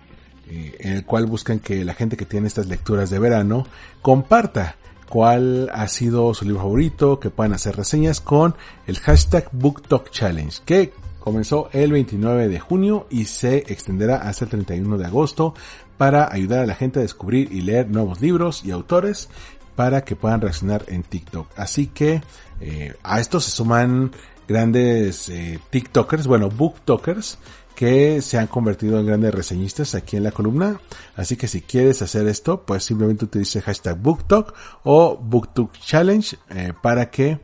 [0.48, 3.66] eh, en el cual buscan que la gente que tiene estas lecturas de verano
[4.00, 4.76] comparta
[5.12, 8.54] cuál ha sido su libro favorito, que puedan hacer reseñas con
[8.86, 14.52] el hashtag BookTalk Challenge, que comenzó el 29 de junio y se extenderá hasta el
[14.52, 15.52] 31 de agosto
[15.98, 19.28] para ayudar a la gente a descubrir y leer nuevos libros y autores
[19.76, 21.46] para que puedan reaccionar en TikTok.
[21.58, 22.22] Así que
[22.62, 24.12] eh, a esto se suman
[24.48, 27.36] grandes eh, TikTokers, bueno, BookTokers,
[27.82, 30.80] que se han convertido en grandes reseñistas aquí en la columna.
[31.16, 34.54] Así que si quieres hacer esto, pues simplemente utilice hashtag BookTalk
[34.84, 37.40] o BookTalk Challenge eh, para que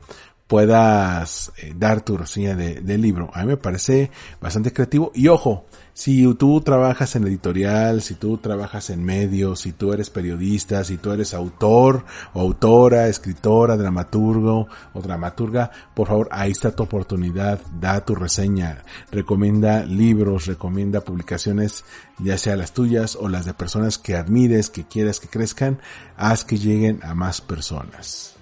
[0.47, 3.33] puedas eh, dar tu reseña de, libro.
[3.35, 5.11] A mí me parece bastante creativo.
[5.13, 5.67] Y ojo,
[5.99, 10.97] si tú trabajas en editorial, si tú trabajas en medios, si tú eres periodista, si
[10.97, 18.05] tú eres autor autora, escritora, dramaturgo o dramaturga, por favor, ahí está tu oportunidad, da
[18.05, 21.85] tu reseña, recomienda libros, recomienda publicaciones,
[22.21, 25.81] ya sea las tuyas o las de personas que admires, que quieras que crezcan,
[26.17, 28.38] haz que lleguen a más personas.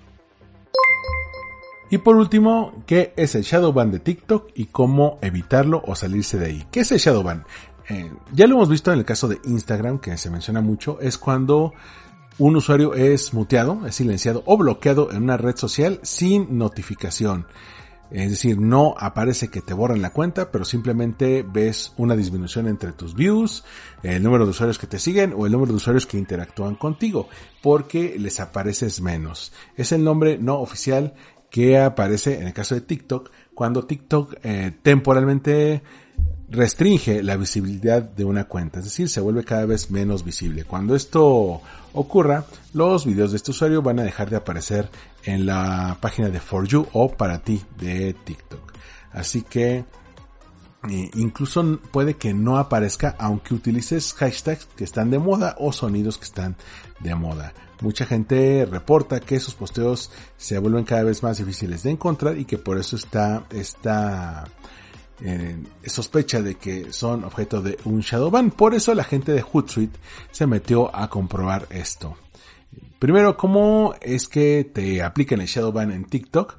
[1.89, 6.47] Y por último, ¿qué es el Shadowban de TikTok y cómo evitarlo o salirse de
[6.47, 6.67] ahí?
[6.73, 7.45] ¿Qué es el Shadowban?
[7.89, 11.17] Eh, ya lo hemos visto en el caso de Instagram, que se menciona mucho, es
[11.17, 11.73] cuando
[12.39, 17.47] un usuario es muteado, es silenciado o bloqueado en una red social sin notificación.
[18.11, 22.93] Es decir, no aparece que te borran la cuenta, pero simplemente ves una disminución entre
[22.93, 23.65] tus views,
[24.03, 27.29] el número de usuarios que te siguen o el número de usuarios que interactúan contigo,
[27.63, 29.53] porque les apareces menos.
[29.77, 31.15] Es el nombre no oficial
[31.57, 35.83] que aparece en el caso de TikTok cuando TikTok eh, temporalmente
[36.51, 40.65] restringe la visibilidad de una cuenta, es decir, se vuelve cada vez menos visible.
[40.65, 41.63] Cuando esto
[41.95, 42.45] ocurra,
[42.75, 44.91] los videos de este usuario van a dejar de aparecer
[45.25, 48.75] en la página de For You o para ti de TikTok.
[49.13, 49.77] Así que
[50.91, 56.19] eh, incluso puede que no aparezca aunque utilices hashtags que están de moda o sonidos
[56.19, 56.55] que están
[57.01, 57.55] de moda.
[57.81, 62.45] Mucha gente reporta que sus posteos se vuelven cada vez más difíciles de encontrar y
[62.45, 64.45] que por eso está esta
[65.21, 68.51] eh, sospecha de que son objeto de un shadow ban.
[68.51, 69.99] Por eso la gente de Hootsuite
[70.31, 72.17] se metió a comprobar esto.
[72.99, 76.57] Primero, ¿cómo es que te aplican el shadow ban en TikTok?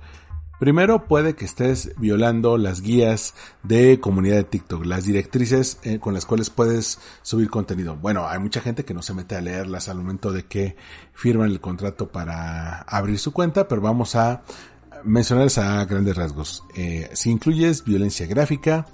[0.60, 6.16] Primero puede que estés violando las guías de comunidad de TikTok, las directrices eh, con
[6.16, 7.95] las cuales puedes subir contenido.
[7.95, 10.76] Bueno, hay mucha gente que no se mete a leerlas al momento de que
[11.14, 14.41] firman el contrato para abrir su cuenta, pero vamos a
[15.03, 16.64] mencionarles a grandes rasgos.
[16.76, 18.88] Eh, si incluyes violencia gráfica,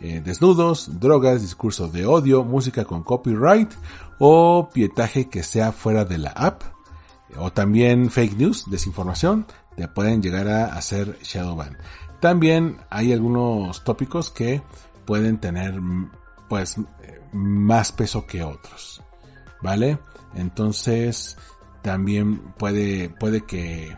[0.00, 3.72] eh, desnudos, drogas, discurso de odio, música con copyright
[4.20, 6.62] o pietaje que sea fuera de la app,
[7.36, 9.46] o también fake news, desinformación,
[9.78, 11.16] te pueden llegar a hacer
[11.56, 11.78] ban.
[12.20, 14.60] También hay algunos tópicos que
[15.06, 15.80] pueden tener
[16.48, 16.76] pues
[17.32, 19.00] más peso que otros.
[19.62, 19.98] ¿Vale?
[20.34, 21.36] Entonces
[21.80, 23.96] también puede, puede que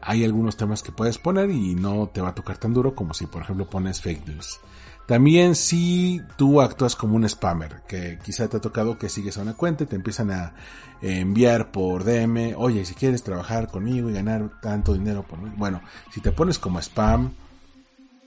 [0.00, 3.12] hay algunos temas que puedes poner y no te va a tocar tan duro como
[3.12, 4.60] si por ejemplo pones fake news.
[5.08, 9.40] También si tú actúas como un spammer, que quizá te ha tocado que sigues a
[9.40, 10.52] una cuenta y te empiezan a
[11.00, 15.50] enviar por DM, oye, si quieres trabajar conmigo y ganar tanto dinero por mí.
[15.56, 15.80] Bueno,
[16.12, 17.32] si te pones como spam,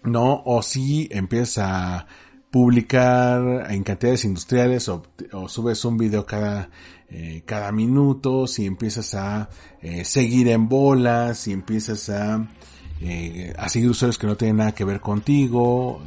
[0.01, 2.07] no, o si empiezas a
[2.49, 5.03] publicar en cantidades industriales o,
[5.49, 6.71] subes un video cada,
[7.09, 9.49] eh, cada minuto, si empiezas a
[9.83, 12.49] eh, seguir en bolas, si empiezas a,
[13.01, 16.01] eh, a seguir usuarios que no tienen nada que ver contigo,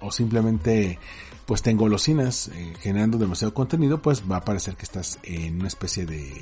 [0.00, 0.98] o simplemente
[1.46, 5.68] pues tengo golosinas eh, generando demasiado contenido, pues va a parecer que estás en una
[5.68, 6.32] especie de,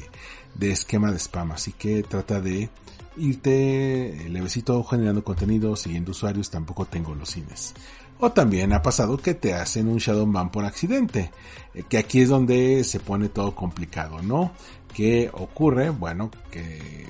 [0.54, 1.52] de esquema de spam.
[1.52, 2.68] Así que trata de
[3.16, 7.74] irte levecito generando contenido, siguiendo usuarios, tampoco tengo golosinas.
[8.20, 11.30] O también ha pasado que te hacen un shadow ban por accidente,
[11.72, 14.52] eh, que aquí es donde se pone todo complicado, ¿no?
[14.92, 15.90] ¿Qué ocurre?
[15.90, 17.06] Bueno, que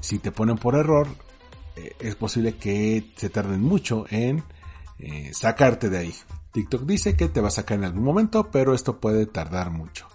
[0.00, 1.08] si te ponen por error,
[1.76, 4.44] eh, es posible que se tarden mucho en
[5.02, 6.14] eh, sacarte de ahí.
[6.52, 10.06] TikTok dice que te va a sacar en algún momento, pero esto puede tardar mucho.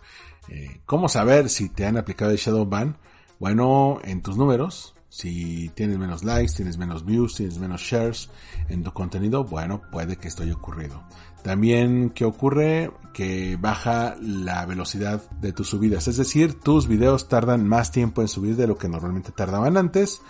[0.47, 2.97] Eh, ¿Cómo saber si te han aplicado el Shadow Ban?
[3.37, 8.29] Bueno, en tus números, si tienes menos likes, tienes menos views, tienes menos shares
[8.69, 11.03] en tu contenido, bueno, puede que esto haya ocurrido.
[11.43, 12.91] También, ¿qué ocurre?
[13.13, 16.07] Que baja la velocidad de tus subidas.
[16.07, 20.21] Es decir, tus videos tardan más tiempo en subir de lo que normalmente tardaban antes.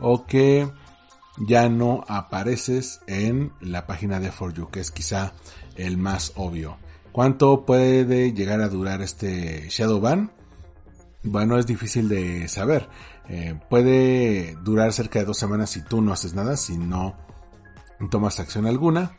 [0.00, 0.70] O que
[1.38, 5.32] ya no apareces en la página de For You, que es quizá
[5.76, 6.76] el más obvio.
[7.12, 10.32] ¿Cuánto puede llegar a durar este Shadow Ban?
[11.22, 12.88] Bueno, es difícil de saber.
[13.28, 17.16] Eh, puede durar cerca de dos semanas si tú no haces nada, si no
[18.10, 19.12] tomas acción alguna.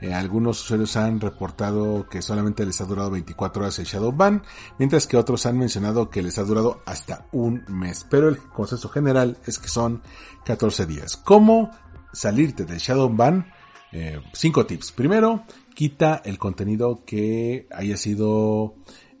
[0.00, 4.42] Eh, algunos usuarios han reportado que solamente les ha durado 24 horas el Shadow Ban,
[4.78, 8.06] mientras que otros han mencionado que les ha durado hasta un mes.
[8.08, 10.02] Pero el consenso general es que son
[10.44, 11.16] 14 días.
[11.16, 11.70] ¿Cómo
[12.12, 13.46] salirte del Shadow Ban?
[13.92, 14.92] Eh, cinco tips.
[14.92, 15.44] Primero,
[15.74, 18.76] quita el contenido que haya sido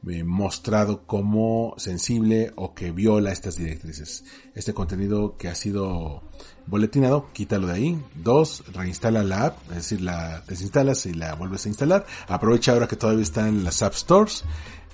[0.08, 4.24] eh, mostrado como sensible o que viola estas directrices.
[4.54, 6.22] Este contenido que ha sido
[6.70, 8.04] boletinado, quítalo de ahí.
[8.14, 12.06] Dos, reinstala la app, es decir, la desinstalas y la vuelves a instalar.
[12.28, 14.44] Aprovecha ahora que todavía está en las App Stores.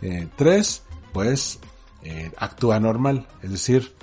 [0.03, 1.61] Eh, tres, pues
[2.03, 3.95] eh, actúa normal, es decir,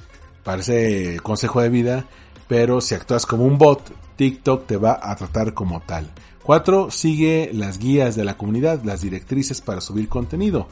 [0.43, 2.05] parece consejo de vida,
[2.47, 3.81] pero si actúas como un bot,
[4.15, 6.09] TikTok te va a tratar como tal.
[6.43, 6.91] 4.
[6.91, 10.67] Sigue las guías de la comunidad, las directrices para subir contenido.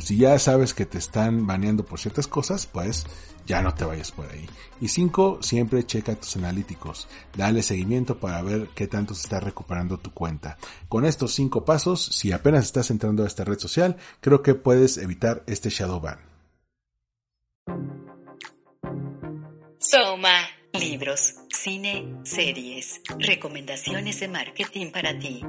[0.00, 3.06] Si ya sabes que te están baneando por ciertas cosas, pues
[3.46, 4.46] ya no te vayas por ahí.
[4.80, 5.38] Y 5.
[5.42, 7.08] Siempre checa tus analíticos.
[7.36, 10.58] Dale seguimiento para ver qué tanto se está recuperando tu cuenta.
[10.88, 14.98] Con estos 5 pasos, si apenas estás entrando a esta red social, creo que puedes
[14.98, 16.18] evitar este shadow ban.
[20.82, 25.40] Libros, cine, series, recomendaciones de marketing para ti.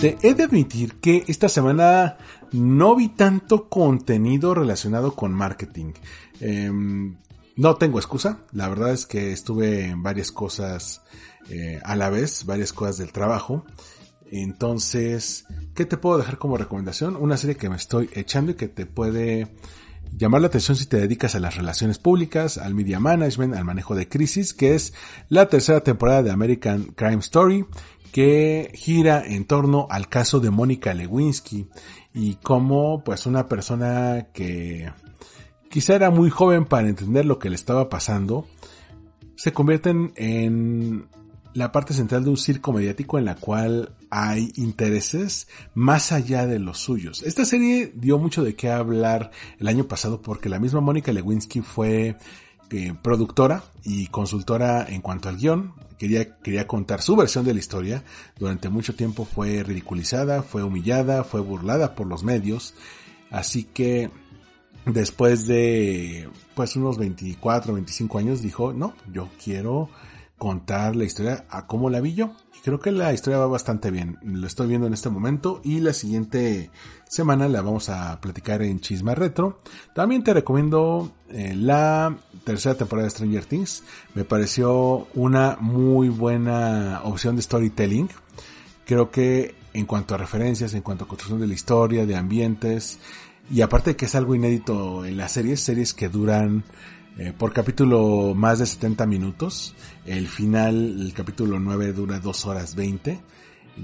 [0.00, 2.16] Te he de admitir que esta semana
[2.50, 5.92] no vi tanto contenido relacionado con marketing.
[6.40, 7.18] Em,
[7.56, 11.02] no tengo excusa, la verdad es que estuve en varias cosas
[11.50, 13.66] eh, a la vez, varias cosas del trabajo
[14.30, 17.16] entonces, ¿qué te puedo dejar como recomendación?
[17.16, 19.48] Una serie que me estoy echando y que te puede
[20.16, 23.94] llamar la atención si te dedicas a las relaciones públicas, al media management, al manejo
[23.94, 24.94] de crisis, que es
[25.28, 27.66] la tercera temporada de American Crime Story,
[28.12, 31.68] que gira en torno al caso de Mónica Lewinsky
[32.14, 34.90] y cómo pues una persona que
[35.68, 38.46] quizá era muy joven para entender lo que le estaba pasando,
[39.34, 41.08] se convierte en
[41.56, 46.58] la parte central de un circo mediático en la cual hay intereses más allá de
[46.58, 47.22] los suyos.
[47.22, 51.62] Esta serie dio mucho de qué hablar el año pasado porque la misma Mónica Lewinsky
[51.62, 52.16] fue
[52.70, 55.72] eh, productora y consultora en cuanto al guion.
[55.98, 58.04] Quería, quería contar su versión de la historia.
[58.38, 62.74] Durante mucho tiempo fue ridiculizada, fue humillada, fue burlada por los medios.
[63.30, 64.10] Así que
[64.84, 69.88] después de pues unos 24, 25 años dijo, no, yo quiero
[70.38, 72.32] contar la historia a cómo la vi yo.
[72.56, 74.18] Y creo que la historia va bastante bien.
[74.22, 76.70] Lo estoy viendo en este momento y la siguiente
[77.08, 79.60] semana la vamos a platicar en Chisma Retro.
[79.94, 83.82] También te recomiendo eh, la tercera temporada de Stranger Things.
[84.14, 88.08] Me pareció una muy buena opción de storytelling.
[88.84, 92.98] Creo que en cuanto a referencias, en cuanto a construcción de la historia, de ambientes,
[93.50, 96.64] y aparte de que es algo inédito en las series, series que duran
[97.18, 99.74] eh, por capítulo más de 70 minutos.
[100.04, 103.20] El final, el capítulo 9 dura 2 horas 20.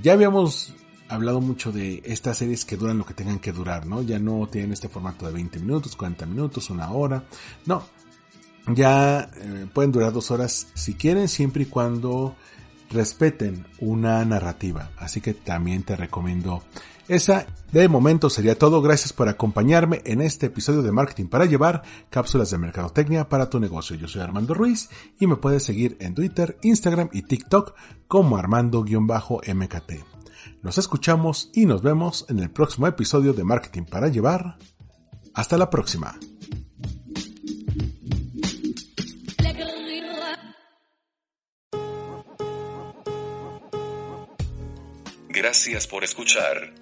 [0.02, 0.74] Ya habíamos
[1.08, 4.02] hablado mucho de estas series que duran lo que tengan que durar, ¿no?
[4.02, 7.24] Ya no tienen este formato de 20 minutos, 40 minutos, una hora.
[7.66, 7.84] No.
[8.66, 12.36] Ya eh, pueden durar 2 horas si quieren, siempre y cuando
[12.90, 14.90] respeten una narrativa.
[14.98, 16.62] Así que también te recomiendo
[17.08, 18.82] esa de momento sería todo.
[18.82, 23.58] Gracias por acompañarme en este episodio de Marketing para Llevar, cápsulas de mercadotecnia para tu
[23.58, 23.96] negocio.
[23.96, 27.74] Yo soy Armando Ruiz y me puedes seguir en Twitter, Instagram y TikTok
[28.08, 29.92] como Armando-MKT.
[30.62, 34.58] Nos escuchamos y nos vemos en el próximo episodio de Marketing para Llevar.
[35.34, 36.18] Hasta la próxima.
[45.30, 46.81] Gracias por escuchar.